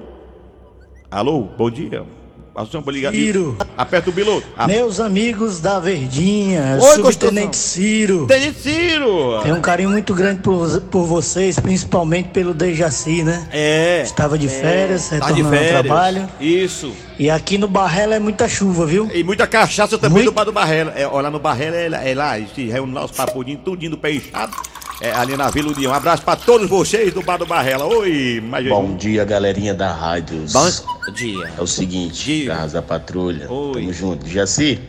Alô, 1.10 1.42
bom 1.42 1.70
dia. 1.70 2.06
Assunção, 2.54 2.82
ligar. 2.88 3.12
Ciro. 3.12 3.56
Aperta 3.78 4.10
o 4.10 4.12
piloto. 4.12 4.46
A... 4.56 4.66
Meus 4.66 5.00
amigos 5.00 5.58
da 5.58 5.80
Verdinha, 5.80 6.78
Oi, 6.82 6.96
Subtenente 6.96 7.56
Ciro. 7.56 8.26
Tenente 8.26 8.58
Ciro! 8.60 9.40
Tenho 9.42 9.54
um 9.56 9.60
carinho 9.62 9.88
muito 9.88 10.14
grande 10.14 10.42
por, 10.42 10.78
por 10.82 11.04
vocês, 11.06 11.58
principalmente 11.58 12.28
pelo 12.28 12.52
Dejaci, 12.52 13.22
né? 13.22 13.48
É. 13.50 14.02
Estava 14.02 14.36
de 14.36 14.48
férias, 14.48 15.08
Tá 15.08 15.16
de 15.18 15.42
retornando 15.42 15.46
ao 15.46 15.52
férias. 15.62 15.70
trabalho. 15.86 16.28
Isso. 16.38 16.92
E 17.18 17.30
aqui 17.30 17.56
no 17.56 17.66
Barrela 17.68 18.16
é 18.16 18.18
muita 18.18 18.46
chuva, 18.46 18.84
viu? 18.84 19.10
E 19.14 19.24
muita 19.24 19.46
cachaça 19.46 19.96
também 19.96 20.16
Muito. 20.24 20.26
do 20.26 20.32
bar 20.32 20.44
do 20.44 20.52
Barrela. 20.52 20.92
É, 20.94 21.06
olha, 21.06 21.30
no 21.30 21.38
Barrela 21.38 21.76
é, 21.76 21.88
lá- 21.88 22.04
é 22.06 22.14
lá, 22.14 22.38
se 22.54 22.66
reúne 22.68 22.92
lá 22.92 23.06
os 23.06 23.12
papudinhos, 23.12 23.62
tudinho 23.64 23.92
do 23.92 23.98
pé 23.98 24.12
inchado. 24.12 24.54
É, 25.00 25.10
ali 25.12 25.36
na 25.36 25.50
Vila 25.50 25.72
União. 25.72 25.90
Um 25.92 25.94
abraço 25.94 26.22
pra 26.22 26.36
todos 26.36 26.68
vocês 26.68 27.12
do 27.12 27.22
bar 27.22 27.36
do 27.36 27.46
Barrela. 27.46 27.84
Oi, 27.86 28.40
mais 28.44 28.66
Bom 28.68 28.94
dia, 28.94 29.24
galerinha 29.24 29.74
da 29.74 29.92
rádio. 29.92 30.44
Bom 30.52 31.12
dia. 31.12 31.50
É 31.58 31.60
o 31.60 31.66
seguinte, 31.66 32.24
Dia. 32.24 32.54
Carros 32.54 32.72
da 32.72 32.82
Patrulha. 32.82 33.50
Oi. 33.50 33.72
Tamo 33.72 33.92
junto. 33.92 34.28
Jaci, 34.28 34.80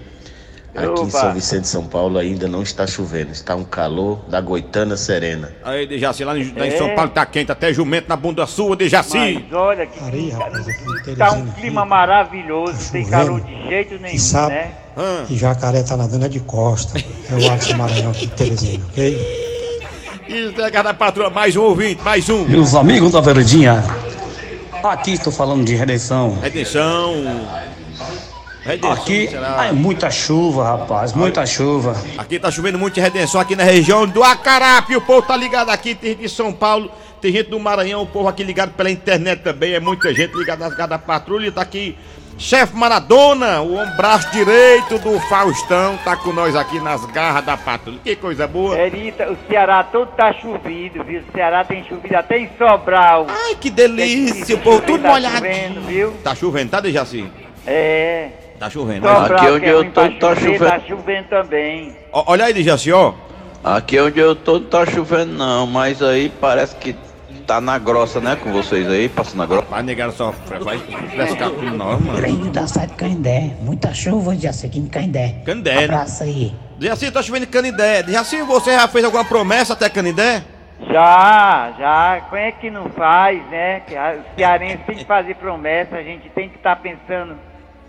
aqui 0.75 0.86
em 0.86 0.89
Opa. 0.89 1.10
São 1.10 1.33
Vicente, 1.33 1.67
São 1.67 1.86
Paulo, 1.88 2.19
ainda 2.19 2.48
não 2.48 2.62
está 2.62 2.86
chovendo. 2.86 3.31
Está 3.31 3.55
um 3.55 3.63
calor 3.63 4.19
da 4.29 4.39
Goitana 4.39 4.95
Serena. 4.95 5.51
Aí, 5.63 5.88
Dejaci, 5.88 6.24
lá 6.24 6.38
em, 6.38 6.53
lá 6.55 6.67
em 6.67 6.69
É. 6.74 6.77
São 6.77 6.93
Paulo 6.93 7.10
tá 7.10 7.25
quente, 7.25 7.51
até 7.51 7.74
jumento 7.74 8.07
na 8.07 8.15
bunda 8.15 8.45
sua, 8.45 8.75
Dejaci. 8.75 9.17
Mas 9.50 9.53
olha 9.53 9.88
que 9.88 10.00
Aí, 10.03 10.29
rapaz, 10.29 10.67
aqui 10.67 11.12
em 11.12 11.15
tá 11.15 11.31
um 11.31 11.48
clima 11.53 11.81
aqui, 11.81 11.89
maravilhoso, 11.89 12.91
tem 12.91 13.03
chovendo. 13.03 13.10
calor 13.10 13.41
de 13.41 13.67
jeito 13.67 13.98
nenhum, 14.00 14.19
sabe? 14.19 14.53
né? 14.53 14.72
Ah, 14.95 15.25
E 15.27 15.36
jacaré 15.36 15.81
tá 15.81 15.98
nadando 15.98 16.25
é 16.25 16.29
de 16.29 16.39
costa. 16.39 17.00
É 17.00 17.33
o 17.33 17.51
Alisson 17.51 17.77
Maranhão 17.77 18.12
aqui 18.12 18.27
de 18.27 18.33
Teresina, 18.33 18.86
ok? 18.91 19.52
Entrega 20.34 20.82
da 20.84 20.94
patrulha, 20.94 21.30
mais 21.30 21.56
um 21.56 21.62
ouvinte, 21.62 22.02
mais 22.04 22.28
um. 22.30 22.46
Meus 22.46 22.74
amigos 22.75 23.12
da 23.12 23.22
Verdinha, 23.22 23.84
aqui 24.84 25.13
estou 25.13 25.32
falando 25.32 25.63
de 25.63 25.75
redenção. 25.75 26.38
Redenção. 26.42 27.13
Redenção, 28.63 28.92
Aqui 28.94 29.28
será? 29.28 29.66
é 29.68 29.72
muita 29.74 30.10
chuva, 30.10 30.63
rapaz, 30.63 31.12
muita 31.13 31.46
chuva. 31.46 32.02
Aqui 32.18 32.40
tá 32.40 32.50
chovendo 32.50 32.80
muito 32.80 32.94
de 32.96 33.02
redenção 33.02 33.40
aqui 33.42 33.56
na 33.58 33.63
região 33.63 34.08
do 34.08 34.24
Acarape. 34.24 34.96
O 34.96 35.02
povo 35.02 35.22
tá 35.22 35.36
ligado 35.36 35.70
aqui, 35.70 35.94
tem 35.94 36.12
gente 36.12 36.22
de 36.22 36.30
São 36.30 36.54
Paulo, 36.54 36.90
tem 37.22 37.32
gente 37.34 37.50
do 37.50 37.60
Maranhão, 37.60 38.02
o 38.04 38.08
povo 38.08 38.28
aqui 38.30 38.42
ligado 38.42 38.72
pela 38.72 38.90
internet 38.90 39.42
também. 39.42 39.74
É 39.74 39.82
muita 39.82 40.13
gente 40.13 40.34
ligada 40.38 40.63
nas 40.63 40.74
garras 40.74 40.92
da 40.92 40.98
patrulha. 40.98 41.52
Tá 41.52 41.62
aqui 41.62 41.98
chefe 42.38 42.75
Maradona, 42.75 43.62
o 43.62 43.86
braço 43.96 44.30
direito 44.32 44.98
do 45.00 45.20
Faustão, 45.22 45.98
tá 46.04 46.16
com 46.16 46.34
nós 46.34 46.56
aqui 46.56 46.80
nas 46.80 47.06
garras 47.06 47.46
da 47.46 47.56
patrulha. 47.58 48.00
Que 48.04 48.16
coisa 48.16 48.48
boa. 48.48 48.78
Erita, 48.78 49.32
o 49.32 49.38
Ceará 49.48 49.84
todo 49.84 50.10
tá 50.16 50.34
chovido, 50.34 51.04
viu? 51.04 51.22
O 51.22 51.32
Ceará 51.32 51.63
tem 51.63 51.84
chovido 51.86 52.16
até 52.16 52.40
em 52.40 52.50
Sobral. 52.58 53.28
Ai, 53.30 53.56
que 53.56 53.70
delícia, 53.70 54.56
o 54.56 54.60
povo 54.60 54.82
tudo 54.82 55.04
tá 55.04 55.10
molhado. 55.10 55.36
chovendo, 55.38 55.82
viu? 55.82 56.13
Tá 56.24 56.36
chovendo, 56.36 56.72
tá, 56.72 56.80
Dejaci? 56.80 57.30
É. 57.66 58.30
Tá 58.60 58.70
chovendo. 58.70 59.08
Sobral, 59.08 59.38
Aqui 59.38 59.48
onde 59.52 59.66
é 59.66 59.72
eu 59.72 59.78
ruim 59.80 59.92
tô, 59.92 60.02
tá 60.02 60.36
chover, 60.36 60.40
chovendo. 60.40 60.66
Tá 60.66 60.80
chovendo 60.80 61.28
também. 61.30 61.96
Ó, 62.12 62.24
Olha 62.28 62.46
aí, 62.46 62.54
Dejaci, 62.54 62.92
ó. 62.92 63.13
Aqui 63.63 63.98
onde 63.98 64.20
eu 64.20 64.36
tô 64.36 64.60
não 64.60 64.66
tá 64.66 64.86
chovendo 64.86 65.34
não, 65.34 65.66
mas 65.66 66.02
aí 66.04 66.30
parece 66.42 66.75
que 66.75 66.94
tá 67.45 67.59
na 67.62 67.77
grossa, 67.77 68.19
né, 68.19 68.35
com 68.35 68.51
vocês 68.51 68.88
aí, 68.89 69.07
passando 69.09 69.38
na 69.38 69.45
grossa. 69.45 69.65
Vai 69.69 69.83
negar 69.83 70.12
só, 70.12 70.33
vai 70.62 70.77
frescar 70.77 71.50
com 71.51 71.62
nós, 71.62 72.01
mano. 72.01 72.51
Da 72.51 72.67
cidade 72.67 72.91
de 72.91 72.97
Candé. 72.97 73.51
Muita 73.62 73.93
chuva, 73.93 74.35
já 74.35 74.51
sei 74.53 74.69
aqui 74.69 74.79
em 74.79 74.88
Candé. 74.88 75.35
Candé, 75.45 75.75
né? 75.75 75.83
Abraço 75.85 76.23
aí. 76.23 76.53
Dejaci, 76.79 77.12
tá 77.12 77.21
chovendo 77.21 77.45
em 77.45 77.50
Canidé. 77.50 78.03
Dejaci, 78.03 78.41
você 78.41 78.73
já 78.73 78.88
fez 78.88 79.05
alguma 79.05 79.23
promessa 79.25 79.73
até 79.73 79.89
Canidé? 79.89 80.43
Já, 80.91 81.73
já. 81.77 82.21
Como 82.29 82.41
é 82.41 82.51
que 82.51 82.69
não 82.69 82.89
faz, 82.89 83.41
né? 83.50 83.81
Que 83.81 83.95
a- 83.95 84.15
Os 84.19 84.35
cearenses 84.35 84.85
têm 84.85 84.97
que 84.97 85.05
fazer 85.05 85.35
promessa, 85.35 85.95
a 85.95 86.03
gente 86.03 86.29
tem 86.29 86.50
que 86.50 86.57
estar 86.57 86.75
pensando 86.77 87.35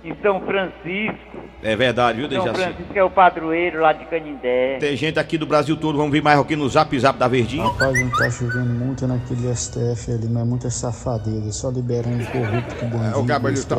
em 0.04 0.14
São 0.22 0.40
Francisco. 0.42 1.42
É 1.62 1.74
verdade, 1.74 2.18
viu, 2.18 2.30
São 2.30 2.44
Dejaci? 2.44 2.62
Francisco 2.62 2.98
é 2.98 3.02
o 3.02 3.10
padroeiro 3.10 3.80
lá 3.80 3.94
de 3.94 4.04
Canindé. 4.04 4.76
Tem 4.78 4.94
gente 4.96 5.18
aqui 5.18 5.38
do 5.38 5.46
Brasil 5.46 5.76
todo, 5.76 5.96
vamos 5.96 6.12
ver 6.12 6.22
mais 6.22 6.38
aqui 6.38 6.54
no 6.54 6.68
Zap 6.68 6.96
Zap 6.98 7.18
da 7.18 7.26
Verdinha. 7.26 7.64
Rapaz, 7.64 7.98
não 7.98 8.10
tá 8.10 8.30
chovendo 8.30 8.74
muito 8.74 9.06
naquele 9.06 9.54
STF 9.54 10.12
ali, 10.12 10.28
mas 10.28 10.46
muita 10.46 10.68
safadeza, 10.68 11.50
só 11.52 11.70
liberando 11.70 12.22
corrupto 12.26 12.74
com 12.76 12.90
bandido. 12.90 13.14
É, 13.14 13.16
o 13.16 13.22
Gabriel 13.22 13.64
tá, 13.64 13.76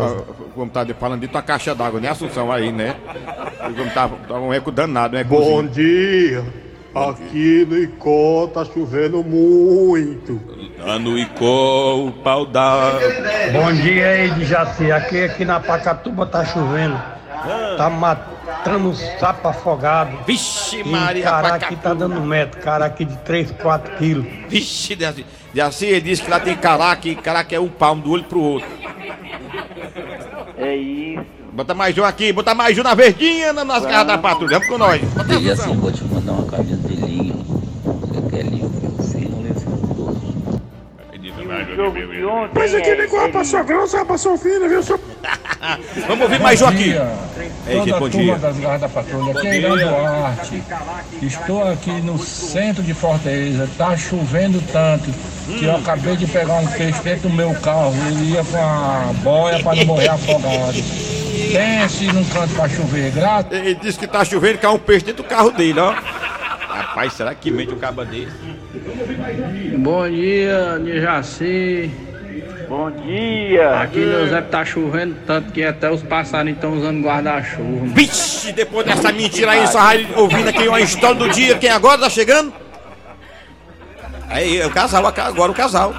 como 0.56 0.72
tá 0.72 0.86
falando 1.00 1.22
de 1.22 1.28
tua 1.28 1.44
caixa 1.44 1.76
d'água, 1.76 2.00
né, 2.00 2.10
Assunção 2.10 2.52
aí, 2.52 2.72
né? 2.72 2.96
Como 3.78 3.92
tá, 3.92 4.10
tá 4.28 4.40
um 4.40 4.52
eco 4.52 4.72
danado, 4.72 5.16
né? 5.16 5.24
Bom 5.24 5.64
dia. 5.64 6.65
Aqui 6.96 7.66
no 7.70 7.78
Icó 7.78 8.48
tá 8.54 8.64
chovendo 8.64 9.22
muito. 9.22 10.40
Lá 10.80 10.98
no 10.98 11.18
Icó, 11.18 11.96
o 12.06 12.12
pau 12.24 12.46
dá. 12.46 12.94
Bom 13.52 13.74
dia 13.74 14.08
aí, 14.08 14.30
de 14.32 14.46
Jaci. 14.46 14.92
Aqui, 14.92 15.24
aqui 15.24 15.44
na 15.44 15.60
Pacatuba 15.60 16.26
tá 16.26 16.46
chovendo. 16.46 16.98
Tá 17.78 17.90
matando 17.90 18.90
um 18.90 18.94
sapo 18.94 19.48
afogado. 19.50 20.18
Vixe, 20.26 20.78
E 20.80 20.84
Maria, 20.88 21.24
cara 21.26 21.42
Pacatuba. 21.50 21.66
aqui 21.66 21.76
tá 21.76 21.94
dando 21.94 22.22
metro. 22.22 22.62
Cara 22.62 22.86
aqui 22.86 23.04
de 23.04 23.18
3, 23.18 23.52
4 23.52 23.98
quilos. 23.98 24.26
Vixe, 24.48 24.96
Dejaci. 24.96 25.26
Dejaci, 25.54 25.86
ele 25.88 26.02
disse 26.02 26.24
que 26.24 26.30
lá 26.30 26.40
tem 26.40 26.56
caraca 26.56 27.10
e 27.10 27.16
caraca 27.16 27.54
é 27.54 27.60
um 27.60 27.68
palmo 27.68 28.02
do 28.04 28.12
olho 28.12 28.24
pro 28.24 28.40
outro. 28.40 28.70
É 30.58 30.76
isso. 30.76 31.26
Bota 31.52 31.74
mais 31.74 31.98
um 31.98 32.04
aqui, 32.04 32.34
bota 32.34 32.54
mais 32.54 32.78
um 32.78 32.84
na 32.84 32.94
Verdinha, 32.94 33.54
na- 33.54 33.64
nas 33.64 33.86
garras 33.86 34.08
da 34.08 34.18
patrulha. 34.18 34.60
Vamos 34.60 34.68
com 34.68 34.78
nós. 34.78 35.02
Bota 35.02 35.36
Mas 42.54 42.74
aqui 42.74 42.96
nem 42.96 43.08
com 43.08 43.32
passou 43.32 43.64
grossa, 43.64 44.06
passou 44.06 44.38
fina, 44.38 44.68
viu? 44.68 44.82
Só... 44.82 44.98
Vamos 46.08 46.24
ouvir 46.24 46.40
mais 46.40 46.62
um 46.62 46.68
aqui. 46.68 46.96
Ei, 47.68 47.78
gente, 47.78 47.94
a 47.94 48.00
bom 48.00 48.10
dia. 48.10 48.36
das 48.38 48.58
garras 48.58 48.82
da 48.82 48.90
patrulha, 48.90 49.32
aqui 49.32 49.48
é 49.48 49.58
Irã 49.58 49.76
Duarte. 49.76 50.64
Estou 51.22 51.68
aqui 51.68 51.92
no 52.02 52.18
centro 52.20 52.84
de 52.84 52.94
Fortaleza. 52.94 53.70
Tá 53.78 53.96
chovendo 53.98 54.62
tanto 54.72 55.12
que 55.48 55.66
eu 55.66 55.76
acabei 55.76 56.16
de 56.16 56.28
pegar 56.28 56.56
um 56.56 56.68
peixe 56.68 57.02
dentro 57.02 57.30
do 57.30 57.36
meu 57.36 57.54
carro. 57.56 57.94
Ele 58.08 58.34
ia 58.34 58.44
com 58.44 58.58
a 58.58 59.12
boia 59.24 59.62
para 59.62 59.76
não 59.76 59.86
morrer 59.86 60.10
afogado. 60.10 60.78
Pense 61.52 62.06
num 62.08 62.24
canto 62.26 62.54
para 62.56 62.70
chover, 62.70 63.12
graças. 63.12 63.52
Ele 63.52 63.76
disse 63.76 64.00
que 64.00 64.08
tá 64.08 64.24
chovendo, 64.24 64.60
caiu 64.60 64.76
um 64.76 64.80
peixe 64.80 65.06
dentro 65.06 65.24
do 65.24 65.30
carro 65.30 65.52
dele, 65.52 65.80
ó. 65.80 65.94
Rapaz, 66.76 67.14
será 67.14 67.34
que 67.34 67.50
mente 67.50 67.74
um 67.74 67.80
caba 67.80 68.04
desse? 68.04 68.36
Bom 69.78 70.10
dia, 70.10 70.78
Nijaci. 70.78 71.90
Bom 72.68 72.92
dia. 72.92 73.80
Aqui 73.80 74.00
no 74.00 74.28
Zé 74.28 74.42
tá 74.42 74.66
chovendo 74.66 75.16
tanto 75.26 75.54
que 75.54 75.64
até 75.64 75.90
os 75.90 76.04
passarinhos 76.04 76.58
estão 76.58 76.74
usando 76.74 77.02
guarda-chuva. 77.02 77.86
Vixe, 77.94 78.52
depois 78.52 78.86
dessa 78.86 79.12
mentira 79.14 79.52
aí, 79.52 79.66
só 79.68 79.80
vai 79.80 80.06
ouvindo 80.16 80.50
aqui 80.50 80.68
uma 80.68 80.82
história 80.82 81.16
do 81.16 81.30
dia. 81.30 81.58
Quem 81.58 81.70
agora 81.70 82.02
tá 82.02 82.10
chegando? 82.10 82.54
Aí, 84.28 84.58
é 84.58 84.66
o 84.66 84.72
casal, 84.72 85.06
agora 85.06 85.52
o 85.52 85.56
casal. 85.56 85.96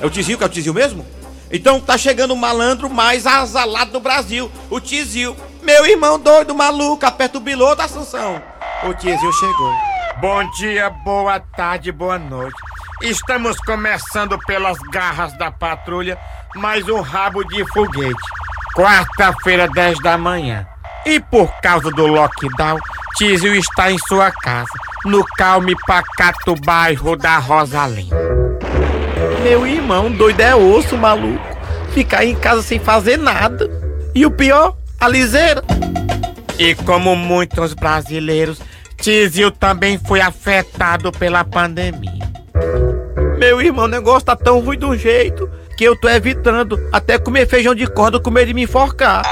É 0.00 0.06
o 0.06 0.10
Tizil, 0.10 0.36
que 0.36 0.42
é 0.42 0.46
o 0.46 0.50
Tizil 0.50 0.74
mesmo? 0.74 1.06
Então 1.52 1.80
tá 1.80 1.96
chegando 1.96 2.32
o 2.32 2.36
malandro 2.36 2.90
mais 2.90 3.24
azalado 3.24 3.92
do 3.92 4.00
Brasil, 4.00 4.50
o 4.68 4.80
Tizil. 4.80 5.36
Meu 5.62 5.86
irmão 5.86 6.18
doido, 6.18 6.54
maluco, 6.54 7.06
aperta 7.06 7.38
o 7.38 7.40
bilô 7.40 7.74
da 7.74 7.84
Assunção. 7.84 8.42
O 8.84 8.94
Tizil 8.94 9.32
chegou. 9.32 9.87
Bom 10.20 10.50
dia, 10.50 10.90
boa 10.90 11.38
tarde, 11.38 11.92
boa 11.92 12.18
noite. 12.18 12.56
Estamos 13.00 13.56
começando 13.58 14.36
pelas 14.46 14.76
garras 14.92 15.32
da 15.38 15.48
patrulha, 15.48 16.18
mais 16.56 16.88
um 16.88 17.00
rabo 17.00 17.44
de 17.44 17.64
foguete. 17.72 18.18
Quarta-feira, 18.74 19.68
10 19.68 20.00
da 20.00 20.18
manhã. 20.18 20.66
E 21.06 21.20
por 21.20 21.48
causa 21.60 21.92
do 21.92 22.04
lockdown, 22.04 22.80
Tizio 23.16 23.54
está 23.54 23.92
em 23.92 23.98
sua 24.08 24.32
casa, 24.32 24.72
no 25.04 25.24
calme 25.36 25.76
pacato 25.86 26.56
bairro 26.64 27.14
da 27.14 27.38
Rosalinda. 27.38 28.16
Meu 29.44 29.64
irmão 29.64 30.10
doido 30.10 30.40
é 30.40 30.52
osso, 30.52 30.98
maluco. 30.98 31.46
Ficar 31.92 32.24
em 32.24 32.34
casa 32.34 32.62
sem 32.62 32.80
fazer 32.80 33.18
nada. 33.18 33.70
E 34.16 34.26
o 34.26 34.32
pior, 34.32 34.76
a 35.00 35.06
liseira. 35.06 35.62
E 36.58 36.74
como 36.74 37.14
muitos 37.14 37.72
brasileiros, 37.72 38.60
Tizio 39.00 39.50
também 39.50 39.98
foi 39.98 40.20
afetado 40.20 41.12
pela 41.12 41.44
pandemia. 41.44 42.28
Meu 43.38 43.62
irmão, 43.62 43.84
o 43.84 43.88
negócio 43.88 44.26
tá 44.26 44.34
tão 44.34 44.58
ruim 44.58 44.76
de 44.78 44.84
um 44.84 44.96
jeito 44.96 45.48
que 45.76 45.84
eu 45.84 45.94
tô 45.94 46.08
evitando 46.08 46.78
até 46.92 47.18
comer 47.18 47.46
feijão 47.46 47.74
de 47.74 47.86
corda 47.86 48.18
com 48.18 48.30
medo 48.30 48.48
de 48.48 48.54
me 48.54 48.64
enforcar. 48.64 49.22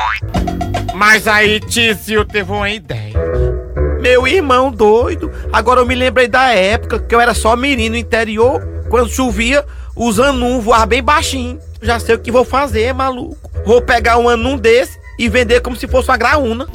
Mas 0.94 1.26
aí 1.26 1.58
Tizio 1.58 2.24
teve 2.24 2.50
uma 2.52 2.70
ideia. 2.70 3.14
Meu 4.00 4.26
irmão 4.26 4.70
doido, 4.70 5.32
agora 5.52 5.80
eu 5.80 5.86
me 5.86 5.96
lembrei 5.96 6.28
da 6.28 6.52
época 6.52 7.00
que 7.00 7.12
eu 7.12 7.20
era 7.20 7.34
só 7.34 7.56
menino 7.56 7.94
no 7.94 8.00
interior, 8.00 8.62
quando 8.88 9.10
chovia, 9.10 9.64
os 9.96 10.20
anum 10.20 10.60
voavam 10.60 10.86
bem 10.86 11.02
baixinho. 11.02 11.58
Já 11.82 11.98
sei 11.98 12.14
o 12.14 12.18
que 12.20 12.30
vou 12.30 12.44
fazer, 12.44 12.94
maluco. 12.94 13.50
Vou 13.64 13.82
pegar 13.82 14.18
um 14.18 14.28
anum 14.28 14.56
desse 14.56 14.96
e 15.18 15.28
vender 15.28 15.60
como 15.60 15.74
se 15.74 15.88
fosse 15.88 16.08
uma 16.08 16.16
graúna. 16.16 16.68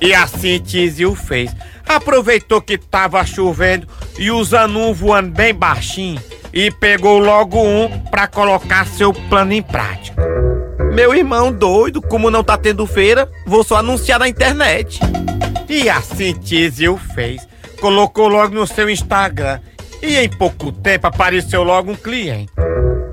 E 0.00 0.14
assim 0.14 0.58
Tizio 0.58 1.14
fez. 1.14 1.54
Aproveitou 1.88 2.60
que 2.60 2.76
tava 2.76 3.24
chovendo 3.24 3.86
e 4.18 4.30
os 4.30 4.52
anum 4.52 4.92
voando 4.92 5.30
bem 5.30 5.54
baixinho 5.54 6.20
e 6.52 6.70
pegou 6.70 7.18
logo 7.18 7.62
um 7.62 7.88
pra 8.10 8.26
colocar 8.26 8.86
seu 8.86 9.12
plano 9.12 9.52
em 9.52 9.62
prática. 9.62 10.24
Meu 10.92 11.14
irmão 11.14 11.52
doido, 11.52 12.00
como 12.00 12.30
não 12.30 12.42
tá 12.42 12.56
tendo 12.56 12.86
feira, 12.86 13.30
vou 13.46 13.62
só 13.62 13.76
anunciar 13.76 14.18
na 14.18 14.28
internet. 14.28 14.98
E 15.68 15.88
assim 15.88 16.32
Tizio 16.32 16.96
fez. 17.14 17.46
Colocou 17.80 18.28
logo 18.28 18.54
no 18.54 18.66
seu 18.66 18.88
Instagram. 18.88 19.60
E 20.02 20.16
em 20.16 20.28
pouco 20.28 20.72
tempo 20.72 21.06
apareceu 21.06 21.62
logo 21.62 21.92
um 21.92 21.96
cliente. 21.96 22.50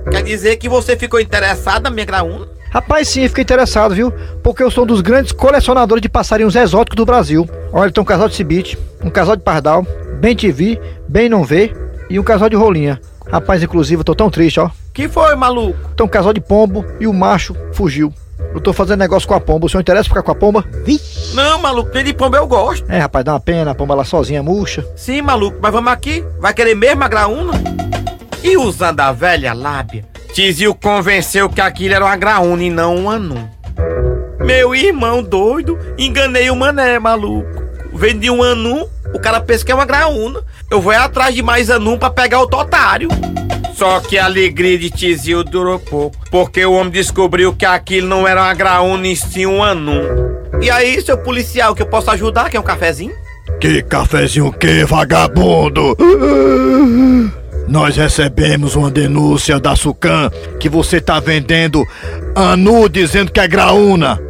Quer 0.10 0.24
dizer 0.24 0.58
que 0.58 0.70
você 0.70 0.96
ficou 0.96 1.20
interessado 1.20 1.84
na 1.84 1.90
minha 1.90 2.06
graúna? 2.06 2.48
Rapaz, 2.70 3.10
sim, 3.10 3.28
fiquei 3.28 3.44
interessado, 3.44 3.94
viu? 3.94 4.12
Porque 4.42 4.64
eu 4.64 4.72
sou 4.72 4.84
um 4.84 4.88
dos 4.88 5.02
grandes 5.02 5.32
colecionadores 5.32 6.02
de 6.02 6.10
passarinhos 6.10 6.56
exóticos 6.56 6.96
do 6.96 7.06
Brasil. 7.06 7.48
Olha, 7.74 7.92
tem 7.92 8.02
um 8.02 8.06
casal 8.06 8.30
de 8.30 8.36
cibite, 8.36 8.78
um 9.04 9.10
casal 9.10 9.36
de 9.36 9.42
pardal, 9.42 9.84
bem 10.20 10.36
TV, 10.36 10.80
bem 11.10 11.28
não 11.28 11.44
vê 11.44 11.74
e 12.08 12.20
um 12.20 12.24
casal 12.24 12.48
de 12.48 12.56
rolinha. 12.56 13.02
Rapaz, 13.28 13.64
inclusive, 13.64 14.02
eu 14.02 14.04
tô 14.04 14.14
tão 14.14 14.30
triste, 14.30 14.60
ó. 14.60 14.70
Que 14.94 15.10
foi, 15.10 15.36
maluco? 15.36 15.90
Tem 15.96 16.06
um 16.06 16.10
casal 16.10 16.32
de 16.34 16.40
pombo 16.40 16.86
e 17.00 17.08
o 17.08 17.14
macho 17.14 17.56
fugiu. 17.74 18.14
Eu 18.54 18.62
tô 18.62 18.72
fazendo 18.72 19.00
negócio 19.00 19.28
com 19.28 19.34
a 19.34 19.40
pomba. 19.40 19.66
O 19.66 19.70
senhor 19.70 19.82
interessa 19.82 20.08
ficar 20.08 20.22
com 20.22 20.32
a 20.32 20.36
pomba? 20.36 20.64
Vixe. 20.86 21.36
Não, 21.36 21.58
maluco, 21.60 21.90
nem 21.96 22.04
de 22.04 22.14
pomba 22.14 22.38
eu 22.38 22.46
gosto. 22.46 22.86
É, 22.92 23.00
rapaz, 23.00 23.26
dá 23.26 23.34
uma 23.34 23.40
pena, 23.40 23.72
a 23.72 23.76
pomba 23.76 23.96
lá 23.96 24.04
sozinha 24.04 24.44
murcha. 24.44 24.86
Sim, 24.96 25.24
maluco, 25.24 25.58
mas 25.60 25.72
vamos 25.72 25.92
aqui. 25.92 26.24
Vai 26.40 26.54
querer 26.54 26.76
mesmo 26.76 27.04
a 27.04 27.08
graúna? 27.08 27.54
E 28.44 28.56
usando 28.56 29.00
a 29.00 29.12
velha 29.12 29.54
lábia, 29.54 30.06
Tizio 30.34 30.76
convenceu 30.76 31.50
que 31.50 31.62
aquilo 31.62 31.96
era 31.96 32.06
uma 32.06 32.16
graúna 32.16 32.64
e 32.64 32.70
não 32.70 32.96
um 32.96 33.10
anum. 33.10 33.48
Meu 34.40 34.76
irmão 34.76 35.24
doido, 35.24 35.80
enganei 35.98 36.52
o 36.52 36.56
mané, 36.56 37.00
maluco. 37.00 37.63
Vendi 38.04 38.30
um 38.30 38.44
anum, 38.44 38.86
o 39.14 39.18
cara 39.18 39.40
pensa 39.40 39.64
que 39.64 39.72
é 39.72 39.76
uma 39.76 39.86
graúna. 39.86 40.42
Eu 40.70 40.82
vou 40.82 40.92
atrás 40.92 41.34
de 41.34 41.42
mais 41.42 41.70
anum 41.70 41.98
pra 41.98 42.10
pegar 42.10 42.42
o 42.42 42.48
totário. 42.48 43.08
Só 43.76 44.02
que 44.02 44.18
a 44.18 44.26
alegria 44.26 44.78
de 44.78 44.90
Tizio 44.90 45.42
durou 45.42 45.80
pouco, 45.80 46.18
porque 46.30 46.66
o 46.66 46.74
homem 46.74 46.92
descobriu 46.92 47.54
que 47.54 47.66
aquilo 47.66 48.10
não 48.10 48.28
era 48.28 48.44
uma 48.44 48.54
graúna 48.54 49.08
e 49.08 49.16
sim 49.16 49.46
um 49.46 49.64
anum. 49.64 50.02
E 50.62 50.70
aí, 50.70 51.02
seu 51.02 51.18
policial, 51.18 51.74
que 51.74 51.82
eu 51.82 51.86
posso 51.86 52.12
ajudar? 52.12 52.50
Quer 52.50 52.60
um 52.60 52.64
cafezinho? 52.64 53.16
Que 53.62 53.82
cafezinho 53.82 54.52
que, 54.52 54.84
vagabundo? 54.84 55.96
Nós 57.70 57.96
recebemos 57.96 58.76
uma 58.76 58.92
denúncia 58.92 59.62
da 59.62 59.78
Sucan 59.78 60.30
que 60.60 60.68
você 60.68 61.00
tá 61.00 61.22
vendendo 61.22 61.88
anu 62.36 62.90
dizendo 62.90 63.32
que 63.32 63.40
é 63.40 63.48
graúna. 63.48 64.22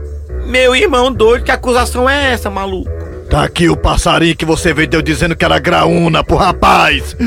Meu 0.46 0.76
irmão 0.76 1.12
doido, 1.12 1.44
que 1.44 1.52
acusação 1.52 2.08
é 2.08 2.34
essa, 2.34 2.52
maluco? 2.52 3.13
Tá 3.34 3.46
aqui 3.46 3.68
o 3.68 3.76
passarinho 3.76 4.36
que 4.36 4.46
você 4.46 4.76
vendeu 4.76 5.02
dizendo 5.02 5.36
que 5.36 5.44
era 5.44 5.58
graúna 5.58 6.24
pro 6.24 6.36
rapaz. 6.36 7.18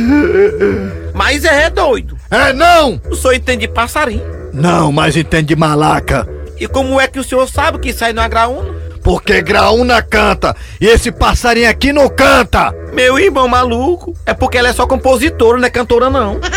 Mas 1.13 1.45
é 1.45 1.69
doido. 1.69 2.17
É 2.31 2.53
não! 2.53 3.01
O 3.11 3.17
senhor 3.17 3.35
entende 3.35 3.67
de 3.67 3.73
passarinho. 3.73 4.23
Não, 4.53 4.93
mas 4.93 5.17
entende 5.17 5.49
de 5.49 5.57
malaca. 5.57 6.25
E 6.61 6.69
como 6.69 7.01
é 7.01 7.09
que 7.09 7.19
o 7.19 7.25
senhor 7.25 7.49
sabe 7.49 7.81
que 7.81 7.89
isso 7.89 8.05
aí 8.05 8.13
não 8.13 8.23
é 8.23 8.29
graúna? 8.29 8.73
Porque 9.03 9.43
graúna 9.43 10.01
canta 10.01 10.55
e 10.81 10.87
esse 10.87 11.11
passarinho 11.11 11.69
aqui 11.69 11.93
não 11.93 12.09
canta. 12.09 12.73
Meu 12.93 13.19
irmão 13.19 13.49
maluco, 13.49 14.17
é 14.25 14.33
porque 14.33 14.59
ela 14.59 14.69
é 14.69 14.73
só 14.73 14.87
compositora, 14.87 15.59
não 15.59 15.67
é 15.67 15.71
cantora 15.71 16.09
não. 16.09 16.39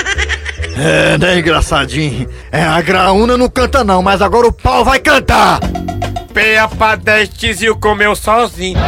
É, 0.77 1.17
né, 1.17 1.39
engraçadinho? 1.39 2.29
É, 2.51 2.61
a 2.63 2.79
graúna 2.79 3.35
não 3.35 3.49
canta 3.49 3.83
não, 3.83 4.01
mas 4.01 4.21
agora 4.21 4.47
o 4.47 4.53
pau 4.53 4.85
vai 4.85 4.99
cantar. 4.99 5.59
Peia 6.33 6.69
pra 6.69 6.95
10 6.95 7.29
Tizio 7.29 7.75
comeu 7.75 8.15
sozinho. 8.15 8.79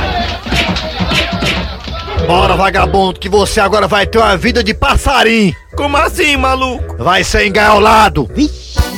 Bora, 2.31 2.55
vagabundo, 2.55 3.19
que 3.19 3.27
você 3.27 3.59
agora 3.59 3.89
vai 3.89 4.07
ter 4.07 4.17
uma 4.17 4.37
vida 4.37 4.63
de 4.63 4.73
passarinho. 4.73 5.53
Como 5.75 5.97
assim, 5.97 6.37
maluco? 6.37 6.95
Vai 6.97 7.25
ser 7.25 7.45
engaiolado. 7.45 8.25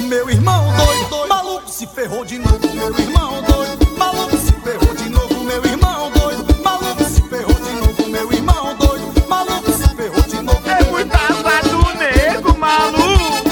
Meu 0.08 0.30
irmão 0.30 0.72
doido, 0.78 1.28
maluco 1.28 1.68
se 1.68 1.88
ferrou 1.88 2.24
de 2.24 2.38
novo. 2.38 2.60
Meu 2.76 2.96
irmão 2.96 3.42
doido, 3.42 3.98
maluco 3.98 4.38
se 4.38 4.54
ferrou 4.62 4.96
de 4.96 5.10
novo. 5.10 5.44
Meu 5.46 5.66
irmão 5.66 6.12
doido, 6.12 6.64
maluco 6.64 7.04
se 7.06 7.24
ferrou 7.24 7.56
de 7.56 7.72
novo. 7.72 8.08
Meu 8.08 8.34
irmão 8.34 8.76
doido, 8.76 9.28
maluco 9.28 9.72
se 9.72 9.96
ferrou 9.96 10.22
de 10.22 10.42
novo. 10.44 10.70
É 10.70 10.84
muita 10.92 11.18
água 11.18 11.62
do 11.64 11.98
nego, 11.98 12.60
maluco. 12.60 13.50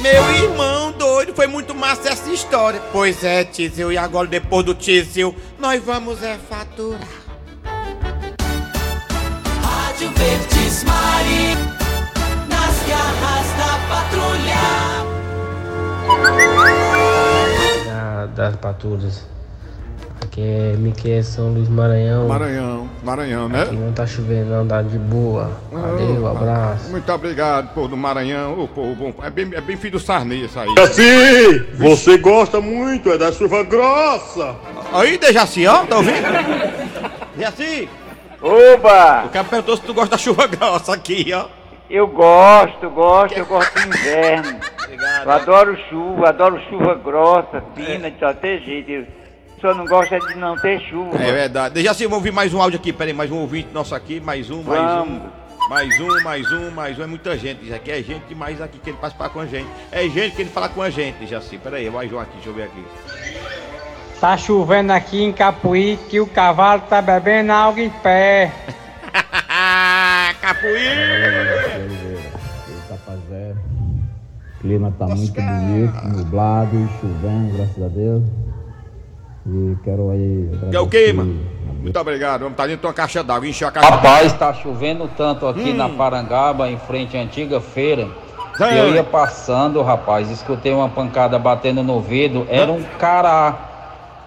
Meu 0.00 0.30
irmão 0.36 0.92
doido, 0.92 1.34
foi 1.34 1.48
muito 1.48 1.74
massa 1.74 2.10
essa 2.10 2.30
história. 2.30 2.80
Pois 2.92 3.24
é, 3.24 3.42
Tizio, 3.42 3.90
e 3.90 3.98
agora 3.98 4.28
depois 4.28 4.64
do 4.64 4.72
Tizio, 4.72 5.34
nós 5.58 5.82
vamos 5.82 6.22
é 6.22 6.38
faturar. 6.48 7.27
Verdes 10.68 10.84
Mari, 10.84 11.56
nas 12.46 12.76
garras 12.86 13.46
da 13.56 13.78
patrulha. 13.88 14.54
da- 17.86 18.26
das 18.26 18.56
patrulhas. 18.56 19.26
Aqui 20.22 20.42
é 20.42 20.74
Miquel 20.76 21.22
São 21.24 21.54
Luís 21.54 21.70
Maranhão. 21.70 22.28
Maranhão, 22.28 22.86
Maranhão, 23.02 23.48
né? 23.48 23.62
Aqui 23.62 23.76
não 23.76 23.92
tá 23.92 24.06
chovendo, 24.06 24.50
não, 24.50 24.66
tá 24.66 24.82
de 24.82 24.98
boa. 24.98 25.50
Valeu, 25.72 26.26
Opa. 26.26 26.30
abraço. 26.38 26.90
Muito 26.90 27.10
obrigado, 27.12 27.72
povo 27.72 27.88
do 27.88 27.96
Maranhão. 27.96 28.60
Ô, 28.60 28.68
povo 28.68 28.94
bom. 28.94 29.14
É 29.24 29.30
bem, 29.30 29.48
é 29.54 29.62
bem 29.62 29.76
filho 29.78 29.92
do 29.92 30.00
Sarney 30.00 30.44
isso 30.44 30.60
aí. 30.60 30.68
Assim, 30.78 31.64
você 31.78 32.18
gosta 32.18 32.60
muito, 32.60 33.10
é 33.10 33.16
da 33.16 33.32
chuva 33.32 33.62
grossa. 33.62 34.54
Aí, 34.92 35.16
Dejaci, 35.16 35.66
ó, 35.66 35.78
tá 35.86 35.96
ouvindo? 35.96 36.16
Dejaci, 37.36 37.88
Oba! 38.40 39.24
o 39.26 39.28
cara 39.30 39.44
perguntou 39.44 39.76
se 39.76 39.82
tu 39.82 39.92
gosta 39.92 40.10
da 40.10 40.18
chuva 40.18 40.46
grossa 40.48 40.94
aqui, 40.94 41.32
ó. 41.32 41.46
Eu 41.90 42.06
gosto, 42.06 42.90
gosto, 42.90 43.38
eu 43.38 43.46
gosto 43.46 43.72
do 43.74 43.88
inverno. 43.88 44.60
eu 45.24 45.30
adoro 45.30 45.76
chuva, 45.88 46.28
adoro 46.28 46.60
chuva 46.68 46.94
grossa, 46.94 47.64
fina, 47.74 48.10
de 48.10 48.24
até 48.24 48.58
jeito. 48.58 48.90
Eu 48.90 49.06
só 49.60 49.74
não 49.74 49.86
gosto 49.86 50.14
é 50.14 50.18
de 50.18 50.34
não 50.36 50.54
ter 50.56 50.80
chuva. 50.82 51.16
É 51.16 51.32
verdade. 51.32 51.74
Dejaci, 51.74 52.04
vamos 52.04 52.18
ouvir 52.18 52.30
mais 52.30 52.52
um 52.52 52.60
áudio 52.60 52.78
aqui. 52.78 52.92
Pera 52.92 53.10
aí, 53.10 53.14
mais 53.14 53.30
um 53.30 53.38
ouvinte 53.38 53.70
nosso 53.72 53.94
aqui. 53.94 54.20
Mais 54.20 54.50
um, 54.50 54.62
mais 54.62 54.80
um. 54.80 54.84
Vamos. 54.86 55.22
Mais 55.68 56.00
um, 56.00 56.22
mais 56.22 56.52
um, 56.52 56.70
mais 56.70 56.98
um. 56.98 57.02
É 57.02 57.06
muita 57.06 57.36
gente. 57.38 57.64
Isso 57.64 57.74
aqui 57.74 57.90
é 57.90 58.02
gente 58.02 58.26
demais 58.26 58.60
aqui 58.60 58.78
que 58.78 58.90
ele 58.90 58.98
participar 58.98 59.30
com 59.30 59.40
a 59.40 59.46
gente. 59.46 59.68
É 59.90 60.02
gente 60.08 60.36
que 60.36 60.42
ele 60.42 60.50
fala 60.50 60.68
com 60.68 60.82
a 60.82 60.90
gente, 60.90 61.16
Dejaci. 61.16 61.58
Pera 61.58 61.78
aí, 61.78 61.90
mais 61.90 62.12
um 62.12 62.18
aqui, 62.18 62.34
deixa 62.34 62.50
eu 62.50 62.54
ver 62.54 62.64
aqui. 62.64 62.84
Tá 64.20 64.36
chovendo 64.36 64.92
aqui 64.92 65.22
em 65.22 65.32
Capuí 65.32 65.98
que 66.08 66.18
o 66.20 66.26
cavalo 66.26 66.82
tá 66.88 67.00
bebendo 67.00 67.52
água 67.52 67.80
em 67.80 67.88
pé. 67.90 68.50
Capuí! 70.40 70.88
Tapazé. 72.88 73.54
O 74.56 74.60
clima 74.60 74.92
tá 74.98 75.06
muito 75.06 75.40
bonito, 75.40 76.08
nublado, 76.08 76.88
chovendo, 77.00 77.56
graças 77.56 77.82
a 77.82 77.88
Deus. 77.88 78.24
E 79.46 79.76
quero 79.84 80.10
aí. 80.10 80.50
Que 80.70 80.76
é 80.76 80.80
o 80.80 80.88
quê, 80.88 80.96
agradecer- 80.96 81.12
mano? 81.14 81.40
Muito 81.80 82.00
obrigado. 82.00 82.40
Vamos 82.40 82.54
estar 82.54 82.66
dentro 82.66 82.80
de 82.80 82.86
uma 82.88 82.92
caixa 82.92 83.22
d'água. 83.22 83.48
Encher 83.48 83.68
a 83.68 83.70
caixa 83.70 83.88
Rapaz, 83.88 84.32
tá 84.32 84.52
chovendo 84.52 85.08
tanto 85.16 85.46
aqui 85.46 85.70
Hum. 85.70 85.76
na 85.76 85.88
Parangaba, 85.88 86.68
em 86.68 86.76
frente 86.76 87.16
à 87.16 87.20
antiga 87.20 87.60
feira. 87.60 88.08
Sim. 88.56 88.64
que 88.66 88.74
Eu 88.76 88.92
ia 88.92 89.04
passando, 89.04 89.80
rapaz, 89.82 90.28
escutei 90.28 90.72
uma 90.74 90.88
pancada 90.88 91.38
batendo 91.38 91.84
no 91.84 92.00
vidro. 92.00 92.44
Era 92.50 92.72
um 92.72 92.82
cará 92.98 93.67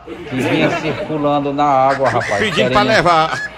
que 0.05 0.35
vinha 0.35 0.69
circulando 0.79 1.53
na 1.53 1.65
água, 1.65 2.09
rapaz. 2.09 2.37
Pedindo 2.39 2.71
pra 2.71 2.81
levar. 2.81 3.51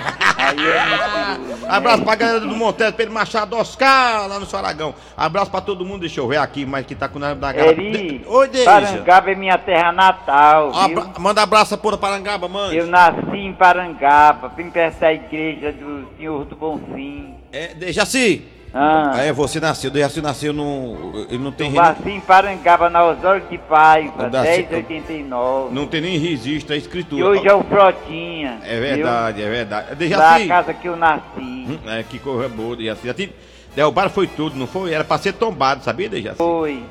Abraço 1.67 2.03
pra 2.03 2.15
galera 2.15 2.39
do 2.41 2.55
Monteiro, 2.55 2.93
Pedro 2.93 3.13
Machado, 3.13 3.55
Oscar, 3.55 4.27
lá 4.27 4.39
no 4.39 4.45
Saragão. 4.45 4.93
Abraço 5.15 5.49
pra 5.49 5.61
todo 5.61 5.85
mundo, 5.85 6.01
deixa 6.01 6.19
eu 6.19 6.27
ver 6.27 6.37
aqui, 6.37 6.65
mas 6.65 6.85
que 6.85 6.93
tá 6.95 7.07
com 7.07 7.17
o 7.17 7.21
da 7.21 7.51
galera. 7.51 7.71
Eri, 7.71 8.23
Oi. 8.27 8.49
Parangaba 8.63 9.31
é 9.31 9.35
minha 9.35 9.57
terra 9.57 9.91
natal, 9.91 10.71
viu? 10.71 10.81
Abra- 10.99 11.19
Manda 11.19 11.41
abraço 11.41 11.77
pra 11.77 11.97
Parangaba, 11.97 12.47
mãe. 12.47 12.75
Eu 12.75 12.87
nasci 12.87 13.37
em 13.37 13.53
Parangaba, 13.53 14.49
bem 14.49 14.69
perto 14.69 14.99
da 14.99 15.13
igreja 15.13 15.71
do 15.71 16.07
Senhor 16.17 16.45
do 16.45 16.55
Bonfim. 16.55 17.33
É, 17.51 17.73
Dejaci, 17.73 18.45
Ah. 18.73 19.11
Aí 19.13 19.31
você 19.31 19.59
nasceu, 19.59 19.91
Dejaci 19.91 20.19
nasceu 20.19 20.51
no. 20.51 21.25
Ele 21.29 21.37
não 21.37 21.51
tem 21.51 21.69
No 21.69 21.75
Vacim 21.75 22.19
Parangaba, 22.21 22.89
na 22.89 23.05
Osório 23.05 23.43
de 23.47 23.57
Paiva, 23.59 24.23
Não 24.23 24.29
dá 24.31 24.43
certo. 24.43 24.71
1089. 24.71 25.75
Não 25.75 25.85
tem 25.85 26.01
nem 26.01 26.17
registro, 26.17 26.73
é 26.73 26.77
escritura. 26.77 27.21
E 27.21 27.23
hoje 27.23 27.47
é 27.47 27.53
o 27.53 27.63
Frotinha. 27.63 28.59
É 28.63 28.79
verdade, 28.79 29.43
é 29.43 29.49
verdade. 29.49 29.87
Viu? 29.89 29.95
Dejaci. 29.97 30.19
Lá 30.21 30.35
a 30.35 30.47
casa 30.47 30.73
que 30.73 30.87
eu 30.87 30.95
nasci. 30.95 31.21
Hum, 31.37 31.77
É, 31.85 32.01
que 32.03 32.17
coisa 32.17 32.49
boa, 32.49 32.75
Dejaci. 32.75 33.13
Te 33.13 33.31
derrubaram 33.75 34.09
foi 34.09 34.25
tudo, 34.25 34.55
não 34.55 34.65
foi? 34.65 34.91
Era 34.91 35.03
pra 35.03 35.19
ser 35.19 35.33
tombado, 35.33 35.83
sabia, 35.83 36.09
Dejaci? 36.09 36.37
Foi. 36.37 36.81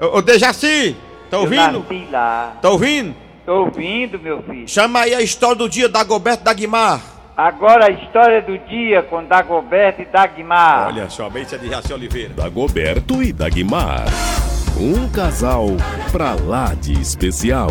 Ô, 0.00 0.18
ô 0.18 0.22
Dejaci, 0.22 0.96
tá 1.28 1.38
Eu 1.38 1.40
ouvindo? 1.40 1.80
nasci 1.80 2.06
lá. 2.12 2.56
Tá 2.62 2.70
ouvindo? 2.70 3.16
Tô 3.44 3.64
ouvindo, 3.64 4.16
meu 4.20 4.40
filho. 4.44 4.68
Chama 4.68 5.00
aí 5.00 5.12
a 5.12 5.20
história 5.20 5.56
do 5.56 5.68
dia 5.68 5.88
da 5.88 6.04
Goberto 6.04 6.44
Dagmar. 6.44 7.00
Agora 7.36 7.86
a 7.86 7.90
história 7.90 8.42
do 8.42 8.58
dia 8.58 9.02
com 9.02 9.24
Dagoberto 9.24 10.02
e 10.02 10.04
Dagmar. 10.04 10.88
Olha 10.88 11.08
só, 11.08 11.30
bem 11.30 11.46
de 11.46 11.56
Dejaci 11.56 11.90
Oliveira. 11.90 12.34
Dagoberto 12.34 13.22
e 13.22 13.32
Dagmar. 13.32 14.04
Um 14.78 15.08
casal 15.08 15.68
pra 16.10 16.34
lá 16.34 16.74
de 16.74 16.92
especial. 16.92 17.70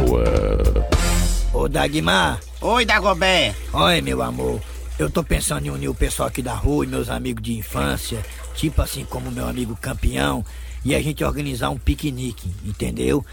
Ô 1.53 1.67
Dagmar. 1.67 2.39
Oi, 2.59 2.85
Dagoberto. 2.85 3.59
Oi, 3.73 4.01
meu 4.01 4.23
amor. 4.23 4.59
Eu 4.97 5.11
tô 5.11 5.23
pensando 5.23 5.67
em 5.67 5.69
unir 5.69 5.89
o 5.89 5.95
pessoal 5.95 6.29
aqui 6.29 6.41
da 6.41 6.53
rua 6.53 6.83
e 6.83 6.87
meus 6.87 7.07
amigos 7.07 7.43
de 7.43 7.55
infância, 7.55 8.19
tipo 8.55 8.81
assim 8.81 9.05
como 9.05 9.31
meu 9.31 9.47
amigo 9.47 9.77
campeão, 9.79 10.43
e 10.83 10.95
a 10.95 11.01
gente 11.01 11.23
organizar 11.23 11.69
um 11.69 11.77
piquenique, 11.77 12.51
entendeu? 12.65 13.23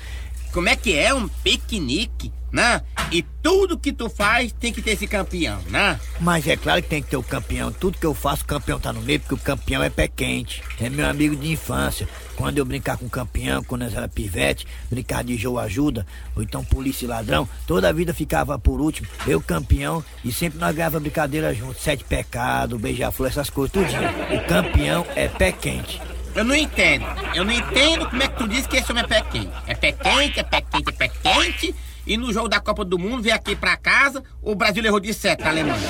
Como 0.53 0.69
é 0.69 0.77
que 0.77 0.97
é 0.97 1.13
um 1.15 1.29
piquenique, 1.29 2.33
né? 2.51 2.83
E 3.11 3.23
tudo 3.43 3.79
que 3.79 3.93
tu 3.93 4.09
faz 4.09 4.53
tem 4.53 4.73
que 4.73 4.83
ter 4.83 4.93
esse 4.93 5.07
campeão, 5.07 5.61
né? 5.69 5.99
Mas 6.21 6.47
é 6.47 6.57
claro 6.57 6.83
que 6.83 6.89
tem 6.89 7.03
que 7.03 7.11
ter 7.11 7.17
o 7.17 7.23
campeão. 7.23 7.73
Tudo 7.73 7.99
que 7.99 8.07
eu 8.07 8.15
faço, 8.15 8.43
o 8.43 8.47
campeão 8.47 8.79
tá 8.79 8.93
no 8.93 9.01
meio, 9.01 9.21
porque 9.21 9.35
o 9.35 9.39
campeão 9.39 9.83
é 9.83 9.91
pé 9.91 10.09
quente. 10.09 10.63
É 10.81 10.91
meu 10.91 11.07
amigo 11.09 11.37
de 11.37 11.51
infância. 11.51 12.09
Quando 12.37 12.59
eu 12.59 12.65
brincar 12.65 12.97
com 12.97 13.07
o 13.07 13.11
campeão, 13.11 13.65
quando 13.65 13.83
nós 13.83 13.95
era 13.95 14.07
pivete, 14.07 14.67
brincar 14.89 15.25
de 15.25 15.37
jogo 15.37 15.59
ajuda, 15.59 16.07
ou 16.37 16.43
então 16.43 16.65
polícia 16.65 17.05
e 17.05 17.09
ladrão, 17.09 17.49
toda 17.67 17.89
a 17.89 17.93
vida 17.93 18.15
ficava 18.15 18.59
por 18.59 18.81
último. 18.81 19.09
Eu 19.27 19.41
campeão, 19.41 20.05
e 20.25 20.31
sempre 20.31 20.59
nós 20.59 20.75
ganhava 20.75 21.01
brincadeira 21.01 21.53
junto. 21.53 21.81
Sete 21.81 22.05
pecados, 22.05 22.81
beija-flor, 22.81 23.29
essas 23.29 23.51
coisas, 23.51 23.73
tudinho. 23.73 24.09
O 24.37 24.47
campeão 24.47 25.05
é 25.17 25.27
pé 25.27 25.51
quente. 25.51 26.01
Eu 26.39 26.45
não 26.45 26.55
entendo. 26.55 27.05
Eu 27.35 27.45
não 27.45 27.53
entendo 27.53 28.09
como 28.09 28.23
é 28.23 28.29
que 28.29 28.37
tu 28.37 28.47
diz 28.47 28.65
que 28.65 28.77
esse 28.77 28.93
homem 28.93 29.03
é 29.03 29.07
pé 29.09 29.23
quente. 29.23 29.51
É 29.67 29.75
pé 29.75 29.91
quente, 29.91 30.39
é 30.39 30.43
pé 30.45 30.61
quente, 30.61 30.89
é 30.89 30.93
pé 30.93 31.09
quente. 31.09 31.75
E 32.07 32.17
no 32.17 32.33
jogo 32.33 32.49
da 32.49 32.61
Copa 32.61 32.85
do 32.85 32.97
Mundo, 32.97 33.25
veio 33.25 33.35
aqui 33.35 33.57
pra 33.57 33.77
casa, 33.77 34.23
o 34.41 34.55
Brasil 34.55 34.85
errou 34.85 35.01
de 35.01 35.13
sete 35.13 35.43
na 35.43 35.51
Alemanha. 35.51 35.89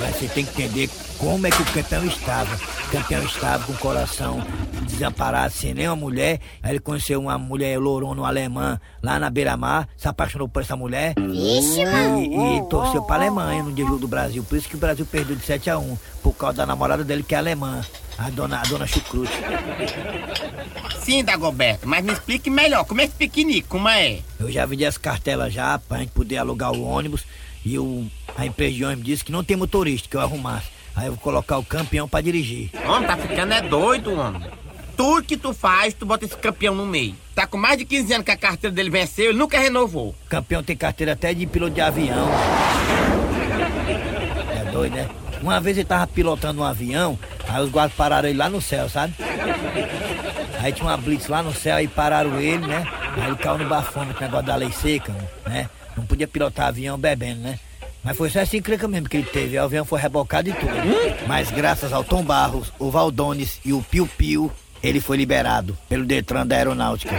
Mas 0.00 0.16
você 0.16 0.26
tem 0.26 0.44
que 0.44 0.50
entender 0.50 0.90
como 1.16 1.46
é 1.46 1.50
que 1.50 1.62
o 1.62 1.64
campeão 1.66 2.04
estava. 2.06 2.56
O 2.56 2.90
campeão 2.90 3.22
estava 3.22 3.64
com 3.64 3.72
o 3.72 3.78
coração 3.78 4.44
desamparado, 4.82 5.54
sem 5.54 5.72
nenhuma 5.72 5.94
mulher. 5.94 6.40
Aí 6.60 6.72
ele 6.72 6.80
conheceu 6.80 7.20
uma 7.20 7.38
mulher 7.38 7.78
lourona 7.78 8.26
alemã 8.26 8.80
lá 9.00 9.20
na 9.20 9.30
beira-mar, 9.30 9.88
se 9.96 10.08
apaixonou 10.08 10.48
por 10.48 10.62
essa 10.62 10.74
mulher. 10.74 11.14
Vixe, 11.16 11.80
e, 11.80 11.86
mano. 11.86 12.56
e 12.56 12.68
torceu 12.68 13.00
pra 13.04 13.14
Alemanha 13.14 13.62
no 13.62 13.72
dia 13.72 13.86
jogo 13.86 14.00
do 14.00 14.08
Brasil. 14.08 14.42
Por 14.42 14.58
isso 14.58 14.68
que 14.68 14.74
o 14.74 14.78
Brasil 14.78 15.06
perdeu 15.06 15.36
de 15.36 15.46
7 15.46 15.70
a 15.70 15.78
1 15.78 15.96
por 16.20 16.32
causa 16.32 16.56
da 16.56 16.66
namorada 16.66 17.04
dele 17.04 17.22
que 17.22 17.32
é 17.32 17.38
alemã. 17.38 17.80
A 18.16 18.30
dona, 18.30 18.60
a 18.60 18.62
dona 18.62 18.86
Chucrute. 18.86 19.32
Sim, 21.00 21.24
Dagoberto, 21.24 21.88
mas 21.88 22.04
me 22.04 22.12
explique 22.12 22.48
melhor, 22.48 22.84
como 22.84 23.00
é 23.00 23.04
esse 23.04 23.14
piquenique, 23.14 23.68
como 23.68 23.88
é? 23.88 24.20
Eu 24.38 24.50
já 24.50 24.64
vendi 24.64 24.84
as 24.86 24.96
cartelas 24.96 25.52
já 25.52 25.78
pra 25.78 25.98
gente 25.98 26.12
poder 26.12 26.38
alugar 26.38 26.72
o 26.72 26.82
ônibus. 26.82 27.24
E 27.64 27.78
o, 27.78 28.06
a 28.36 28.46
empresa 28.46 28.74
de 28.74 28.84
ônibus 28.84 29.04
disse 29.04 29.24
que 29.24 29.32
não 29.32 29.42
tem 29.42 29.56
motorista, 29.56 30.08
que 30.08 30.16
eu 30.16 30.20
arrumasse. 30.20 30.68
Aí 30.94 31.06
eu 31.06 31.12
vou 31.12 31.20
colocar 31.20 31.58
o 31.58 31.64
campeão 31.64 32.08
pra 32.08 32.20
dirigir. 32.20 32.70
Homem, 32.86 33.06
tá 33.06 33.16
ficando 33.16 33.52
é 33.52 33.60
doido, 33.60 34.14
homem. 34.14 34.42
Tudo 34.96 35.24
que 35.24 35.36
tu 35.36 35.52
faz, 35.52 35.92
tu 35.92 36.06
bota 36.06 36.24
esse 36.24 36.36
campeão 36.36 36.74
no 36.74 36.86
meio. 36.86 37.16
Tá 37.34 37.48
com 37.48 37.58
mais 37.58 37.76
de 37.76 37.84
15 37.84 38.14
anos 38.14 38.24
que 38.24 38.30
a 38.30 38.36
carteira 38.36 38.74
dele 38.74 38.90
venceu, 38.90 39.30
ele 39.30 39.38
nunca 39.38 39.58
renovou. 39.58 40.14
O 40.24 40.28
campeão 40.28 40.62
tem 40.62 40.76
carteira 40.76 41.14
até 41.14 41.34
de 41.34 41.46
piloto 41.46 41.74
de 41.74 41.80
avião. 41.80 42.28
É 44.56 44.70
doido, 44.70 44.94
né? 44.94 45.10
Uma 45.42 45.60
vez 45.60 45.76
ele 45.76 45.84
tava 45.84 46.06
pilotando 46.06 46.60
um 46.62 46.64
avião, 46.64 47.18
aí 47.54 47.62
os 47.62 47.70
guardas 47.70 47.96
pararam 47.96 48.28
ele 48.28 48.36
lá 48.36 48.48
no 48.48 48.60
céu, 48.60 48.88
sabe? 48.88 49.14
Aí 50.60 50.72
tinha 50.72 50.88
uma 50.88 50.96
blitz 50.96 51.28
lá 51.28 51.42
no 51.42 51.54
céu, 51.54 51.76
aí 51.76 51.86
pararam 51.86 52.40
ele, 52.40 52.66
né? 52.66 52.84
Aí 53.16 53.28
ele 53.28 53.36
caiu 53.36 53.58
no 53.58 53.68
bafômetro, 53.68 54.20
negócio 54.20 54.46
da 54.46 54.56
lei 54.56 54.72
seca, 54.72 55.14
né? 55.46 55.68
Não 55.96 56.04
podia 56.04 56.26
pilotar 56.26 56.66
avião 56.66 56.98
bebendo, 56.98 57.40
né? 57.40 57.58
Mas 58.02 58.16
foi 58.16 58.28
só 58.28 58.40
assim 58.40 58.56
encrenca 58.56 58.88
mesmo 58.88 59.08
que 59.08 59.16
ele 59.16 59.26
teve. 59.26 59.56
O 59.56 59.62
avião 59.62 59.84
foi 59.84 60.00
rebocado 60.00 60.48
e 60.48 60.52
tudo. 60.52 60.72
Mas 61.26 61.50
graças 61.50 61.92
ao 61.92 62.02
Tom 62.02 62.22
Barros, 62.22 62.72
o 62.78 62.90
Valdones 62.90 63.60
e 63.64 63.72
o 63.72 63.80
Piu 63.82 64.06
Piu, 64.06 64.52
ele 64.82 65.00
foi 65.00 65.16
liberado 65.16 65.78
pelo 65.88 66.04
Detran 66.04 66.46
da 66.46 66.56
Aeronáutica. 66.56 67.14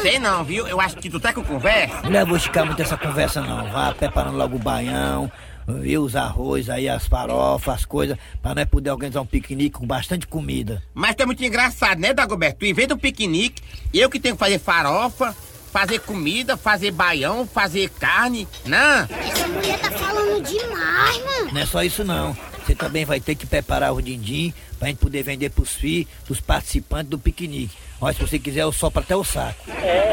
Sei 0.00 0.18
não, 0.18 0.42
viu? 0.44 0.66
Eu 0.66 0.80
acho 0.80 0.96
que 0.96 1.10
tu 1.10 1.20
tá 1.20 1.32
com 1.32 1.44
conversa. 1.44 2.08
Não 2.08 2.26
vou 2.26 2.36
esticar 2.36 2.64
muito 2.64 2.80
essa 2.80 2.96
conversa 2.96 3.42
não. 3.42 3.70
Vá 3.70 3.92
preparando 3.92 4.38
logo 4.38 4.56
o 4.56 4.58
baião, 4.58 5.30
viu? 5.78 6.02
Os 6.02 6.16
arroz 6.16 6.68
aí, 6.68 6.88
as 6.88 7.06
farofas, 7.06 7.74
as 7.74 7.84
coisas, 7.84 8.16
pra 8.42 8.54
nós 8.54 8.64
poder 8.66 8.90
organizar 8.90 9.20
um 9.20 9.26
piquenique 9.26 9.78
com 9.78 9.86
bastante 9.86 10.26
comida. 10.26 10.82
Mas 10.94 11.16
é 11.18 11.26
muito 11.26 11.44
engraçado, 11.44 11.98
né, 11.98 12.12
Dagoberto? 12.12 12.60
Tu 12.60 12.66
inventa 12.66 12.94
um 12.94 12.98
piquenique, 12.98 13.62
eu 13.92 14.10
que 14.10 14.18
tenho 14.18 14.34
que 14.34 14.40
fazer 14.40 14.58
farofa, 14.58 15.34
fazer 15.72 16.00
comida, 16.00 16.56
fazer 16.56 16.90
baião, 16.90 17.46
fazer 17.46 17.88
carne, 17.90 18.46
né? 18.64 19.08
Essa 19.10 19.48
mulher 19.48 19.78
tá 19.78 19.90
falando 19.92 20.42
demais, 20.42 21.24
mano. 21.24 21.52
Não 21.52 21.60
é 21.60 21.66
só 21.66 21.82
isso 21.82 22.04
não. 22.04 22.36
Você 22.64 22.74
também 22.74 23.04
vai 23.04 23.20
ter 23.20 23.34
que 23.34 23.46
preparar 23.46 23.92
o 23.92 24.02
din-din 24.02 24.52
pra 24.78 24.88
gente 24.88 24.98
poder 24.98 25.22
vender 25.22 25.50
pros 25.50 25.74
filhos 25.74 26.08
dos 26.26 26.40
participantes 26.40 27.10
do 27.10 27.18
piquenique. 27.18 27.76
Olha, 28.00 28.14
se 28.14 28.20
você 28.20 28.38
quiser, 28.38 28.62
eu 28.62 28.72
sopro 28.72 29.00
até 29.00 29.14
o 29.14 29.22
saco. 29.22 29.64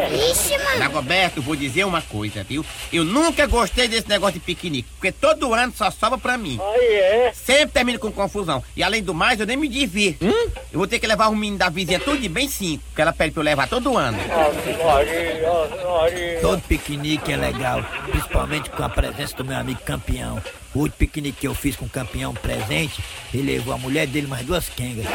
Vixe, 0.10 0.58
mano. 0.58 0.67
Dagoberto, 0.78 1.40
eu 1.40 1.44
vou 1.44 1.56
dizer 1.56 1.86
uma 1.86 2.02
coisa, 2.02 2.44
viu? 2.44 2.66
Eu 2.92 3.04
nunca 3.04 3.46
gostei 3.46 3.88
desse 3.88 4.08
negócio 4.08 4.36
de 4.36 4.40
piquenique, 4.40 4.90
porque 4.92 5.12
todo 5.12 5.54
ano 5.54 5.74
só 5.76 5.92
sobra 5.92 6.18
pra 6.18 6.38
mim. 6.38 6.60
Aí 6.62 6.96
é. 6.96 7.32
Sempre 7.34 7.70
termino 7.70 8.00
com 8.00 8.12
confusão. 8.12 8.64
E 8.76 8.84
além 8.84 9.04
do 9.04 9.14
mais, 9.14 9.40
eu 9.40 9.46
nem 9.46 9.58
me 9.58 9.68
divirto. 9.68 10.26
Hum? 10.26 10.50
Eu 10.72 10.80
vou 10.80 10.88
ter 10.88 11.00
que 11.00 11.08
levar 11.08 11.28
o 11.28 11.36
menino 11.36 11.58
da 11.58 11.70
vizinha 11.70 12.00
tudo 12.00 12.20
de 12.20 12.30
bem 12.30 12.48
cinco, 12.48 12.84
porque 12.88 13.02
ela 13.02 13.14
pede 13.14 13.32
pra 13.32 13.42
eu 13.42 13.46
levar 13.46 13.68
todo 13.68 13.98
ano. 13.98 14.18
Maria, 14.18 15.90
Maria. 15.90 16.40
Todo 16.42 16.62
piquenique 16.62 17.32
é 17.32 17.38
legal, 17.38 17.84
principalmente 18.10 18.70
com 18.70 18.84
a 18.84 18.90
presença 18.90 19.36
do 19.36 19.46
meu 19.46 19.58
amigo 19.58 19.80
campeão. 19.86 20.42
O 20.74 20.80
último 20.82 20.98
piquenique 20.98 21.40
que 21.40 21.48
eu 21.48 21.56
fiz 21.56 21.76
com 21.76 21.86
o 21.86 21.90
campeão 21.90 22.34
presente, 22.34 23.02
ele 23.34 23.54
levou 23.54 23.74
a 23.74 23.78
mulher 23.78 24.06
dele 24.06 24.28
mais 24.28 24.46
duas 24.46 24.70
quengas. 24.70 25.06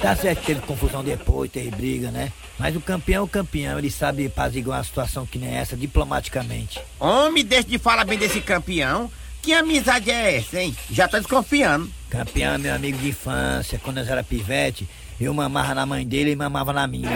Tá 0.00 0.16
certo 0.16 0.40
que 0.40 0.46
teve 0.46 0.60
confusão 0.62 1.04
depois, 1.04 1.50
teve 1.50 1.70
briga, 1.70 2.10
né? 2.10 2.32
Mas 2.58 2.74
o 2.74 2.80
campeão 2.80 3.20
é 3.20 3.24
o 3.24 3.28
campeão, 3.28 3.78
ele 3.78 3.90
sabe 3.90 4.28
apaziguar 4.48 4.78
uma 4.78 4.84
situação 4.84 5.26
que 5.26 5.38
nem 5.38 5.54
essa 5.54 5.76
diplomaticamente. 5.76 6.80
Homem, 6.98 7.44
deixa 7.44 7.68
de 7.68 7.78
falar 7.78 8.04
bem 8.04 8.18
desse 8.18 8.40
campeão. 8.40 9.10
Que 9.42 9.52
amizade 9.52 10.10
é 10.10 10.36
essa, 10.36 10.60
hein? 10.60 10.76
Já 10.90 11.06
tô 11.06 11.16
desconfiando. 11.18 11.88
Campeão 12.10 12.54
é 12.54 12.58
meu 12.58 12.74
amigo 12.74 12.98
de 12.98 13.10
infância, 13.10 13.78
quando 13.82 13.98
nós 13.98 14.08
era 14.08 14.24
pivete, 14.24 14.88
eu 15.20 15.32
mamava 15.32 15.74
na 15.74 15.86
mãe 15.86 16.06
dele 16.06 16.32
e 16.32 16.36
mamava 16.36 16.72
na 16.72 16.86
minha. 16.86 17.10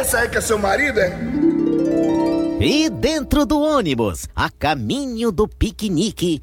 Esse 0.00 0.16
aí 0.16 0.28
que 0.28 0.38
é 0.38 0.40
seu 0.40 0.58
marido, 0.58 0.98
é? 0.98 1.16
E 2.60 2.88
dentro 2.88 3.44
do 3.44 3.60
ônibus, 3.60 4.26
a 4.34 4.50
caminho 4.50 5.30
do 5.30 5.46
piquenique. 5.46 6.40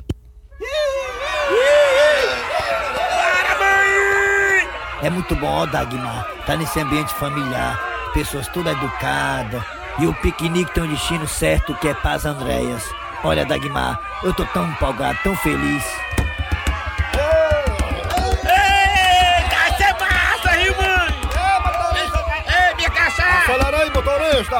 É 5.04 5.10
muito 5.10 5.36
bom, 5.36 5.48
ó, 5.48 5.66
Dagmar, 5.66 6.28
tá 6.46 6.56
nesse 6.56 6.80
ambiente 6.80 7.12
familiar, 7.16 7.91
pessoas 8.14 8.48
toda 8.50 8.72
educadas, 8.72 9.64
e 10.00 10.08
o 10.08 10.14
piquenique 10.16 10.74
tem 10.74 10.84
um 10.84 10.88
destino 10.88 11.28
certo 11.28 11.76
que 11.76 11.88
é 11.88 11.94
Paz 11.94 12.26
Andréas. 12.26 12.84
Olha, 13.24 13.46
Dagmar, 13.46 14.00
eu 14.24 14.34
tô 14.34 14.46
tão 14.46 14.68
empolgado, 14.68 15.18
tão 15.24 15.36
feliz. 15.38 15.84
É! 18.46 18.82
Acelera 23.42 23.78
aí, 23.78 23.90
motorista! 23.90 24.60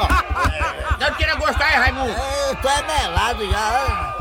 Não 1.00 1.14
queira 1.14 1.34
gostar, 1.36 1.72
hein, 1.72 1.78
Raimundo? 1.78 2.14
tu 2.60 2.68
é 2.68 2.82
melado 2.82 3.50
já. 3.50 4.14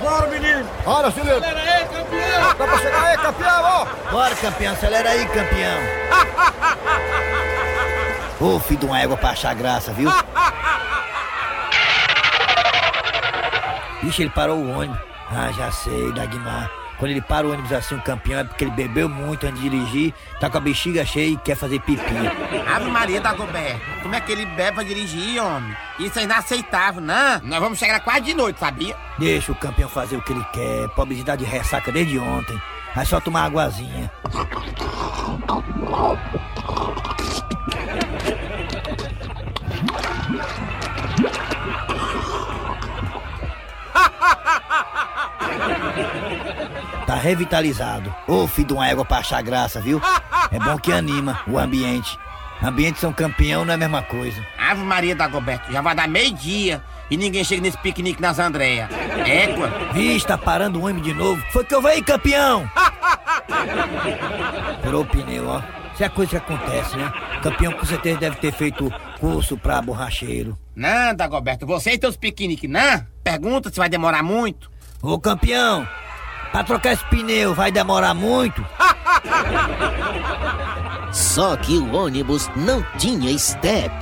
Bora, 0.00 0.26
menino! 0.28 0.68
Olha, 0.86 1.10
Felipe! 1.10 1.36
Acelera 1.36 1.72
aí, 1.72 1.84
campeão! 1.86 2.54
Dá 2.56 2.66
pra 2.66 2.78
chegar 2.78 3.04
aí, 3.04 3.16
campeão, 3.18 3.62
ó! 3.62 3.86
Bora, 4.10 4.34
campeão, 4.36 4.72
acelera 4.72 5.10
aí, 5.10 5.26
campeão. 5.26 5.78
Ô, 8.44 8.60
filho 8.60 8.80
de 8.80 8.84
uma 8.84 9.00
égua 9.00 9.16
pra 9.16 9.30
achar 9.30 9.54
graça, 9.54 9.90
viu? 9.90 10.10
Ixi, 14.02 14.20
ele 14.20 14.30
parou 14.30 14.58
o 14.58 14.70
ônibus. 14.70 15.00
Ah, 15.30 15.50
já 15.50 15.72
sei, 15.72 16.12
Dagmar. 16.12 16.70
Quando 16.98 17.12
ele 17.12 17.22
para 17.22 17.46
o 17.46 17.52
ônibus 17.52 17.72
assim, 17.72 17.94
o 17.94 18.02
campeão, 18.02 18.40
é 18.40 18.44
porque 18.44 18.64
ele 18.64 18.70
bebeu 18.72 19.08
muito 19.08 19.46
antes 19.46 19.62
de 19.62 19.70
dirigir, 19.70 20.12
tá 20.38 20.50
com 20.50 20.58
a 20.58 20.60
bexiga 20.60 21.06
cheia 21.06 21.30
e 21.30 21.36
quer 21.38 21.56
fazer 21.56 21.80
pipi. 21.80 22.04
Ave 22.70 22.90
Maria 22.90 23.18
Dagoberto, 23.18 23.80
como 24.02 24.14
é 24.14 24.20
que 24.20 24.30
ele 24.30 24.44
bebe 24.44 24.74
pra 24.74 24.84
dirigir, 24.84 25.42
homem? 25.42 25.74
Isso 25.98 26.18
é 26.18 26.24
inaceitável, 26.24 27.00
não? 27.00 27.40
Nós 27.42 27.60
vamos 27.60 27.78
chegar 27.78 28.00
quase 28.00 28.20
de 28.20 28.34
noite, 28.34 28.60
sabia? 28.60 28.94
Deixa 29.18 29.52
o 29.52 29.54
campeão 29.54 29.88
fazer 29.88 30.18
o 30.18 30.22
que 30.22 30.34
ele 30.34 30.44
quer. 30.52 30.88
Pobrezinho 30.90 31.26
tá 31.26 31.34
de 31.34 31.46
ressaca 31.46 31.90
desde 31.90 32.18
ontem. 32.18 32.60
É 32.94 33.04
só 33.06 33.18
tomar 33.20 33.44
águazinha. 33.44 34.10
Tá 47.06 47.16
revitalizado. 47.16 48.12
Ô, 48.26 48.48
filho 48.48 48.68
de 48.68 48.72
uma 48.72 48.88
égua 48.88 49.04
pra 49.04 49.18
achar 49.18 49.42
graça, 49.42 49.78
viu? 49.78 50.00
É 50.50 50.58
bom 50.58 50.78
que 50.78 50.90
anima 50.90 51.38
o 51.46 51.58
ambiente. 51.58 52.18
Ambiente 52.62 52.98
são 52.98 53.12
campeão 53.12 53.62
não 53.62 53.72
é 53.72 53.74
a 53.74 53.78
mesma 53.78 54.02
coisa. 54.02 54.42
Ave 54.58 54.82
Maria 54.82 55.14
da 55.14 55.28
Goberto, 55.28 55.70
já 55.70 55.82
vai 55.82 55.94
dar 55.94 56.08
meio-dia 56.08 56.82
e 57.10 57.16
ninguém 57.16 57.44
chega 57.44 57.60
nesse 57.60 57.76
piquenique 57.78 58.22
nas 58.22 58.38
Andréia. 58.38 58.88
Égua. 59.26 59.68
Vixe, 59.92 60.26
tá 60.26 60.38
parando 60.38 60.80
o 60.80 60.84
ônibus 60.86 61.02
de 61.02 61.12
novo. 61.12 61.42
Foi 61.52 61.62
que 61.62 61.74
eu 61.74 61.82
veio, 61.82 62.02
campeão! 62.02 62.68
Furou 64.82 65.02
o 65.02 65.06
pneu, 65.06 65.48
ó. 65.48 65.62
Isso 65.92 66.02
é 66.02 66.06
a 66.06 66.10
coisa 66.10 66.30
que 66.30 66.36
acontece, 66.36 66.96
né? 66.96 67.12
Campeão 67.42 67.72
com 67.72 67.84
certeza 67.84 68.18
deve 68.18 68.36
ter 68.36 68.52
feito 68.52 68.92
curso 69.20 69.56
pra 69.56 69.80
borracheiro. 69.80 70.58
Não, 70.74 71.14
Dagoberto, 71.14 71.66
você 71.66 71.92
e 71.92 71.98
teus 71.98 72.16
piqueniques, 72.16 72.68
não? 72.68 73.06
Pergunta 73.22 73.70
se 73.70 73.76
vai 73.76 73.88
demorar 73.88 74.22
muito. 74.22 74.70
Ô 75.04 75.18
campeão, 75.18 75.86
pra 76.50 76.64
trocar 76.64 76.94
esse 76.94 77.04
pneu 77.10 77.54
vai 77.54 77.70
demorar 77.70 78.14
muito? 78.14 78.64
Só 81.12 81.54
que 81.58 81.76
o 81.76 81.94
ônibus 81.94 82.50
não 82.56 82.82
tinha 82.96 83.38
step. 83.38 83.92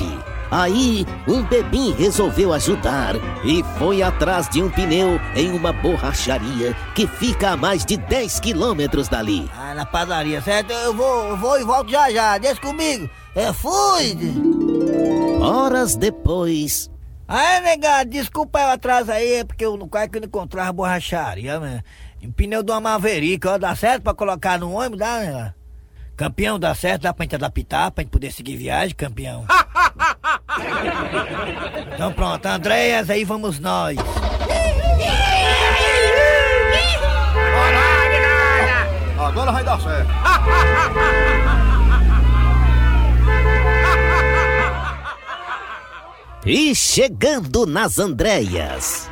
Aí, 0.49 1.05
um 1.27 1.43
bebim 1.43 1.93
resolveu 1.93 2.53
ajudar 2.53 3.17
e 3.45 3.65
foi 3.81 4.01
atrás 4.01 4.49
de 4.49 4.63
um 4.63 4.71
pneu 4.71 5.21
em 5.35 5.51
uma 5.51 5.73
borracharia 5.73 6.73
que 6.95 7.09
fica 7.09 7.51
a 7.51 7.57
mais 7.57 7.85
de 7.85 7.97
10 7.97 8.39
quilômetros 8.39 9.09
dali. 9.09 9.51
Ah, 9.59 9.75
na 9.75 9.85
padaria, 9.85 10.41
certo? 10.41 10.71
Eu 10.71 10.95
vou, 10.95 11.31
eu 11.31 11.37
vou 11.37 11.61
e 11.61 11.65
volto 11.65 11.91
já 11.91 12.09
já. 12.13 12.39
Deixa 12.39 12.61
comigo. 12.61 13.11
Eu 13.35 13.53
fui! 13.53 14.17
Horas 15.41 15.97
depois, 15.97 16.92
Ah, 17.35 17.63
negado, 17.63 18.11
desculpa 18.11 18.59
o 18.59 18.73
atraso 18.73 19.11
aí, 19.11 19.37
é 19.37 19.45
porque 19.45 19.65
eu 19.65 19.79
não 19.79 19.89
quase 19.89 20.11
que 20.11 20.19
eu 20.19 20.21
não 20.21 20.29
encontrava 20.29 20.69
a 20.69 20.73
borracharia, 20.73 21.59
né? 21.59 21.83
Um 22.23 22.31
pneu 22.31 22.63
de 22.63 22.71
uma 22.71 22.79
Maverick, 22.79 23.49
ó, 23.49 23.57
dá 23.57 23.75
certo 23.75 24.03
pra 24.03 24.13
colocar 24.13 24.59
no 24.59 24.71
ônibus, 24.71 24.99
dá, 24.99 25.21
né? 25.21 25.55
Campeão, 26.15 26.59
dá 26.59 26.75
certo, 26.75 27.05
dá 27.05 27.15
pra 27.15 27.25
gente 27.25 27.37
adaptar, 27.37 27.91
pra 27.91 28.05
gente 28.05 28.11
poder 28.11 28.31
seguir 28.33 28.59
viagem, 28.59 28.95
campeão. 28.95 29.47
então 31.95 32.13
pronto, 32.13 32.45
Andréas, 32.45 33.09
aí 33.09 33.25
vamos 33.25 33.59
nós. 33.59 33.97
Agora 39.19 39.53
vai 39.53 39.65
dar 39.65 39.81
certo. 39.81 40.11
e 46.45 46.75
chegando 46.75 47.67
nas 47.67 47.99
Andréias. 47.99 49.09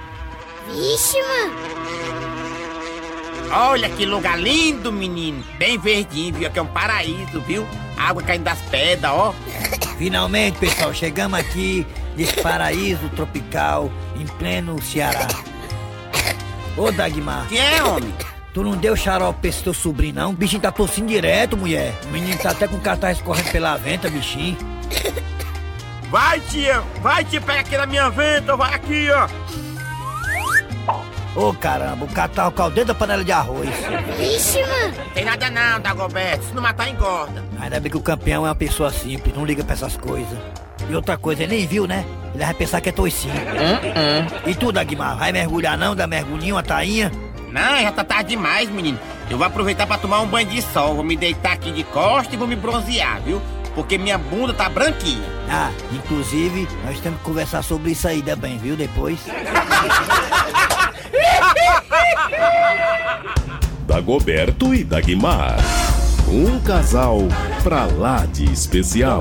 Vixe, 0.66 1.18
mano. 1.22 1.70
Olha 3.52 3.88
que 3.90 4.06
lugar 4.06 4.38
lindo, 4.38 4.92
menino. 4.92 5.44
Bem 5.58 5.78
verdinho, 5.78 6.34
viu? 6.34 6.48
Aqui 6.48 6.58
é 6.58 6.62
um 6.62 6.66
paraíso, 6.66 7.40
viu? 7.40 7.66
Água 7.96 8.22
caindo 8.22 8.44
das 8.44 8.60
pedras, 8.62 9.12
ó. 9.12 9.34
Finalmente, 9.98 10.58
pessoal, 10.58 10.94
chegamos 10.94 11.38
aqui 11.38 11.86
nesse 12.16 12.40
paraíso 12.40 13.08
tropical 13.10 13.90
em 14.16 14.26
pleno 14.38 14.80
Ceará. 14.82 15.28
Ô, 16.76 16.90
Dagmar. 16.92 17.48
Que 17.48 17.58
é, 17.58 17.82
homem? 17.82 18.14
Tu 18.54 18.62
não 18.62 18.76
deu 18.76 18.96
xarope 18.96 19.40
pra 19.40 19.50
esse 19.50 19.62
teu 19.62 19.74
sobrinho, 19.74 20.14
não? 20.14 20.30
O 20.30 20.32
bichinho 20.32 20.62
tá 20.62 20.72
tossindo 20.72 21.08
direto, 21.08 21.56
mulher. 21.56 21.94
O 22.04 22.08
menino 22.08 22.38
tá 22.38 22.50
até 22.50 22.66
com 22.66 22.76
o 22.76 22.80
catarro 22.80 23.12
escorrendo 23.12 23.50
pela 23.50 23.76
venta, 23.76 24.08
bichinho. 24.08 24.56
Vai, 26.10 26.40
tia! 26.40 26.82
Vai, 27.00 27.24
tia, 27.24 27.40
pega 27.40 27.60
aqui 27.60 27.76
na 27.76 27.86
minha 27.86 28.10
venta, 28.10 28.56
vai 28.56 28.74
aqui, 28.74 29.08
ó! 29.10 29.28
Ô, 31.36 31.54
caramba, 31.54 32.04
o 32.04 32.08
catarro 32.08 32.50
caiu 32.50 32.70
dentro 32.70 32.88
da 32.88 32.94
panela 32.94 33.22
de 33.22 33.30
arroz. 33.30 33.68
Vixe, 34.18 34.60
mano. 34.60 34.94
Tem 35.14 35.24
nada 35.24 35.48
não, 35.48 35.80
Dagoberto. 35.80 36.44
Se 36.44 36.52
não 36.52 36.60
matar, 36.60 36.88
engorda. 36.88 37.44
Ainda 37.60 37.78
bem 37.78 37.88
que 37.88 37.96
o 37.96 38.00
campeão 38.00 38.44
é 38.44 38.48
uma 38.48 38.54
pessoa 38.54 38.90
simples, 38.90 39.34
não 39.36 39.44
liga 39.44 39.62
pra 39.62 39.74
essas 39.74 39.96
coisas. 39.96 40.36
E 40.88 40.94
outra 40.94 41.16
coisa, 41.16 41.44
ele 41.44 41.56
nem 41.56 41.66
viu, 41.68 41.86
né? 41.86 42.04
Ele 42.34 42.44
vai 42.44 42.54
pensar 42.54 42.80
que 42.80 42.88
é 42.88 42.92
toicinho. 42.92 43.34
E 44.44 44.54
tu, 44.56 44.72
Dagmar, 44.72 45.16
vai 45.16 45.30
mergulhar 45.30 45.78
não? 45.78 45.94
Dá 45.94 46.08
mergulhinho, 46.08 46.56
uma 46.56 46.64
tainha? 46.64 47.12
Não, 47.52 47.80
já 47.80 47.92
tá 47.92 48.02
tarde 48.02 48.30
demais, 48.30 48.68
menino. 48.68 48.98
Eu 49.28 49.38
vou 49.38 49.46
aproveitar 49.46 49.86
pra 49.86 49.98
tomar 49.98 50.20
um 50.22 50.26
banho 50.26 50.48
de 50.48 50.60
sol. 50.60 50.96
Vou 50.96 51.04
me 51.04 51.16
deitar 51.16 51.52
aqui 51.52 51.70
de 51.70 51.84
costa 51.84 52.34
e 52.34 52.36
vou 52.36 52.48
me 52.48 52.56
bronzear, 52.56 53.20
viu? 53.20 53.40
Porque 53.74 53.96
minha 53.98 54.18
bunda 54.18 54.52
tá 54.52 54.68
branquinha. 54.68 55.28
Ah, 55.48 55.70
inclusive, 55.92 56.68
nós 56.84 57.00
temos 57.00 57.18
que 57.18 57.24
conversar 57.24 57.62
sobre 57.62 57.92
isso 57.92 58.06
aí 58.08 58.22
também, 58.22 58.58
viu? 58.58 58.76
Depois. 58.76 59.20
Dagoberto 63.86 64.74
e 64.74 64.84
Dagmar. 64.84 65.56
Um 66.28 66.60
casal 66.60 67.18
pra 67.64 67.86
lá 67.86 68.24
de 68.24 68.44
especial. 68.52 69.20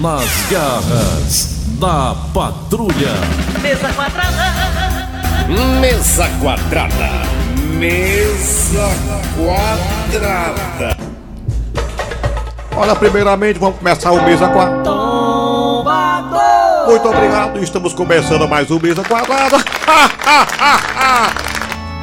Nas 0.00 0.50
garras 0.50 1.56
da 1.80 2.14
patrulha. 2.32 3.12
Mesa 3.60 3.92
quadrada. 3.92 4.52
Mesa 5.80 6.28
quadrada. 6.40 7.10
Mesa 7.76 8.88
quadrada. 9.36 11.05
Olha, 12.76 12.94
primeiramente 12.94 13.58
vamos 13.58 13.78
começar 13.78 14.12
o 14.12 14.22
Mesa 14.22 14.48
Quadrada. 14.48 14.90
Muito 16.86 17.08
obrigado, 17.08 17.58
estamos 17.62 17.94
começando 17.94 18.46
mais 18.46 18.70
um 18.70 18.78
Mesa 18.78 19.02
Quadrada. 19.02 19.56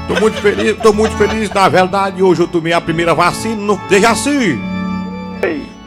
tô 0.08 0.20
muito 0.20 0.42
feliz, 0.42 0.76
tô 0.78 0.92
muito 0.92 1.16
feliz. 1.16 1.52
Na 1.52 1.70
verdade, 1.70 2.24
hoje 2.24 2.42
eu 2.42 2.48
tomei 2.48 2.74
a 2.74 2.82
primeira 2.82 3.14
vacina 3.14 3.56
no 3.56 3.78
Dejaci. 3.88 4.60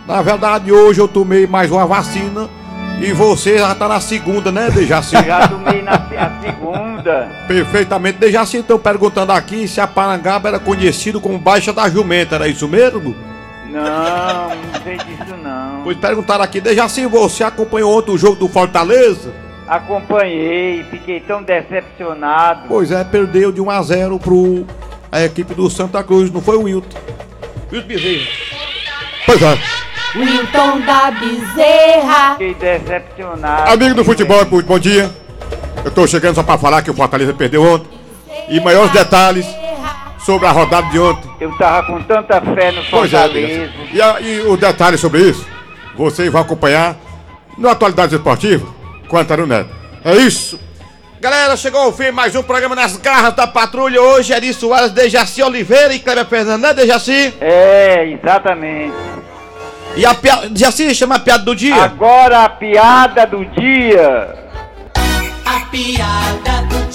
Na 0.06 0.22
verdade, 0.22 0.70
hoje 0.70 1.00
eu 1.00 1.08
tomei 1.08 1.48
mais 1.48 1.68
uma 1.68 1.84
vacina. 1.84 2.48
E 3.00 3.12
você 3.12 3.58
já 3.58 3.74
tá 3.74 3.88
na 3.88 4.00
segunda, 4.00 4.52
né, 4.52 4.70
Dejaci? 4.70 5.16
Já 5.26 5.46
tomei 5.48 5.82
na 5.82 5.98
segunda. 6.40 7.28
Perfeitamente. 7.46 8.18
Dejaci, 8.18 8.58
estão 8.58 8.78
perguntando 8.78 9.32
aqui 9.32 9.68
se 9.68 9.82
a 9.82 9.86
Parangaba 9.86 10.48
era 10.48 10.58
conhecido 10.58 11.20
como 11.20 11.38
Baixa 11.38 11.74
da 11.74 11.90
Jumenta, 11.90 12.36
era 12.36 12.48
isso 12.48 12.66
mesmo? 12.66 13.14
Não, 13.70 14.48
não 14.48 14.82
sei 14.82 14.96
disso 14.96 15.36
não. 15.42 15.82
Pois 15.82 15.96
perguntaram 15.96 16.44
aqui, 16.44 16.60
Dejaci, 16.60 17.06
você 17.06 17.44
acompanhou 17.44 17.96
ontem 17.96 18.12
o 18.12 18.18
jogo 18.18 18.36
do 18.36 18.48
Fortaleza? 18.48 19.32
Acompanhei, 19.66 20.84
fiquei 20.84 21.20
tão 21.20 21.42
decepcionado. 21.42 22.68
Pois 22.68 22.90
é, 22.92 23.02
perdeu 23.02 23.50
de 23.50 23.60
1 23.60 23.70
a 23.70 23.82
0 23.82 24.18
pro 24.18 24.64
a 25.10 25.22
equipe 25.22 25.54
do 25.54 25.68
Santa 25.70 26.02
Cruz, 26.04 26.30
não 26.30 26.40
foi 26.40 26.56
o 26.56 26.62
Wilton. 26.62 26.98
Wilton 27.72 27.88
Bezerra. 27.88 28.26
Pois 29.24 29.42
é. 29.42 29.58
Wilton 30.14 30.80
da 30.80 31.10
Bezerra. 31.10 32.32
Fiquei 32.32 32.54
decepcionado. 32.54 33.70
Amigo 33.70 33.94
do 33.94 34.04
futebol, 34.04 34.44
muito 34.46 34.66
bom 34.66 34.78
dia. 34.78 35.10
Eu 35.84 35.90
tô 35.90 36.06
chegando 36.06 36.34
só 36.34 36.42
pra 36.42 36.58
falar 36.58 36.82
que 36.82 36.90
o 36.90 36.94
Fortaleza 36.94 37.34
perdeu 37.34 37.62
ontem. 37.62 37.88
E 38.48 38.60
maiores 38.60 38.92
detalhes 38.92 39.46
sobre 40.18 40.46
a 40.46 40.50
rodada 40.50 40.88
de 40.90 40.98
ontem. 40.98 41.30
Eu 41.40 41.56
tava 41.56 41.86
com 41.86 42.02
tanta 42.02 42.40
fé 42.40 42.72
no 42.72 42.80
é, 42.80 42.84
Fortaleza. 42.84 43.28
Dejaci. 43.30 43.70
e, 43.92 44.02
a- 44.02 44.20
e 44.20 44.40
o 44.42 44.56
detalhe 44.56 44.98
sobre 44.98 45.20
isso, 45.22 45.46
vocês 45.96 46.30
vão 46.30 46.40
acompanhar 46.40 46.96
no 47.58 47.68
Atualidades 47.68 48.12
Esportivas 48.14 48.68
com 49.08 49.16
Antônio 49.18 49.46
Neto. 49.46 49.70
É 50.04 50.14
isso. 50.16 50.58
Galera, 51.20 51.56
chegou 51.56 51.80
ao 51.80 51.92
fim 51.92 52.10
mais 52.10 52.36
um 52.36 52.42
programa 52.42 52.74
nas 52.74 52.96
garras 52.98 53.34
da 53.34 53.46
patrulha. 53.46 54.00
Hoje, 54.00 54.32
Eri 54.32 54.52
Soares, 54.52 54.90
Dejaci 54.92 55.42
Oliveira 55.42 55.94
e 55.94 55.98
Kleber 55.98 56.26
Fernandes, 56.26 56.60
né, 56.60 56.74
Dejaci? 56.74 57.34
É, 57.40 58.04
exatamente. 58.12 58.92
E 59.96 60.04
a 60.04 60.14
piada. 60.14 60.48
Dejaci, 60.50 60.94
chama 60.94 61.14
a 61.14 61.18
piada 61.18 61.42
do 61.44 61.56
dia. 61.56 61.74
Agora 61.74 62.44
a 62.44 62.48
piada 62.50 63.26
do 63.26 63.44
dia. 63.46 64.36
A 65.46 65.60
piada 65.70 66.62
do 66.68 66.76
dia. 66.76 66.85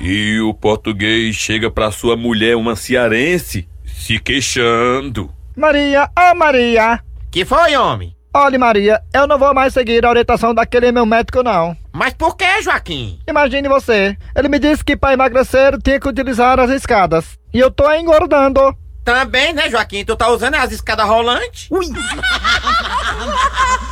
E 0.00 0.40
o 0.40 0.54
português 0.54 1.36
chega 1.36 1.70
pra 1.70 1.90
sua 1.90 2.16
mulher, 2.16 2.56
uma 2.56 2.74
cearense, 2.74 3.68
se 3.84 4.18
queixando. 4.18 5.30
Maria, 5.54 6.08
ô 6.18 6.34
Maria! 6.34 7.00
Que 7.30 7.44
foi, 7.44 7.76
homem? 7.76 8.16
Olha, 8.32 8.58
Maria, 8.58 9.02
eu 9.12 9.26
não 9.26 9.38
vou 9.38 9.52
mais 9.52 9.74
seguir 9.74 10.06
a 10.06 10.08
orientação 10.08 10.54
daquele 10.54 10.90
meu 10.90 11.04
médico, 11.04 11.42
não. 11.42 11.76
Mas 11.92 12.14
por 12.14 12.36
que, 12.36 12.62
Joaquim? 12.62 13.20
Imagine 13.28 13.68
você. 13.68 14.16
Ele 14.34 14.48
me 14.48 14.58
disse 14.58 14.84
que 14.84 14.96
para 14.96 15.12
emagrecer 15.12 15.76
tinha 15.82 16.00
que 16.00 16.08
utilizar 16.08 16.58
as 16.58 16.70
escadas. 16.70 17.38
E 17.52 17.58
eu 17.58 17.70
tô 17.70 17.92
engordando. 17.92 18.74
Também, 19.04 19.52
né, 19.52 19.68
Joaquim? 19.68 20.04
Tu 20.04 20.16
tá 20.16 20.28
usando 20.28 20.54
as 20.54 20.72
escadas 20.72 21.06
rolantes? 21.06 21.66
Ui! 21.70 21.86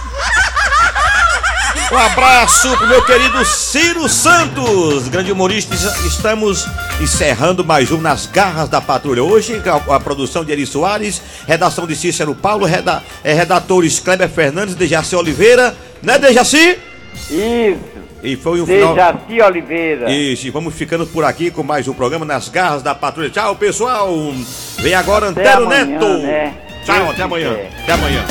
Um 1.90 1.96
abraço 1.96 2.76
pro 2.76 2.86
meu 2.86 3.02
querido 3.02 3.42
Ciro 3.46 4.06
Santos, 4.10 5.08
grande 5.08 5.32
humorista. 5.32 5.74
Estamos 6.06 6.66
encerrando 7.00 7.64
mais 7.64 7.90
um 7.90 7.98
Nas 7.98 8.26
Garras 8.26 8.68
da 8.68 8.78
Patrulha. 8.78 9.24
Hoje, 9.24 9.62
a, 9.64 9.94
a 9.94 10.00
produção 10.00 10.44
de 10.44 10.52
Eri 10.52 10.66
Soares, 10.66 11.22
redação 11.46 11.86
de 11.86 11.96
Cícero 11.96 12.34
Paulo, 12.34 12.66
reda, 12.66 13.02
é, 13.24 13.32
redatores 13.32 14.00
Kleber 14.00 14.28
Fernandes, 14.28 14.74
Dejaci 14.74 15.16
Oliveira, 15.16 15.74
né, 16.02 16.18
Dejaci? 16.18 16.78
Isso. 17.30 17.98
E 18.22 18.36
foi 18.36 18.60
um 18.60 18.66
final. 18.66 18.94
Dejaci 18.94 19.40
Oliveira. 19.40 20.10
Isso, 20.10 20.46
e 20.46 20.50
vamos 20.50 20.74
ficando 20.74 21.06
por 21.06 21.24
aqui 21.24 21.50
com 21.50 21.62
mais 21.62 21.88
um 21.88 21.94
programa 21.94 22.26
Nas 22.26 22.50
Garras 22.50 22.82
da 22.82 22.94
Patrulha. 22.94 23.30
Tchau, 23.30 23.56
pessoal. 23.56 24.14
Vem 24.76 24.92
agora 24.92 25.30
Até 25.30 25.40
Antero 25.40 25.64
amanhã, 25.64 25.84
Neto. 25.86 26.18
né? 26.18 26.54
Tchau, 26.84 27.10
até 27.10 27.22
amanhã. 27.22 27.54
quiser. 27.54 27.70
Até 27.82 27.92
amanhã. 27.92 28.24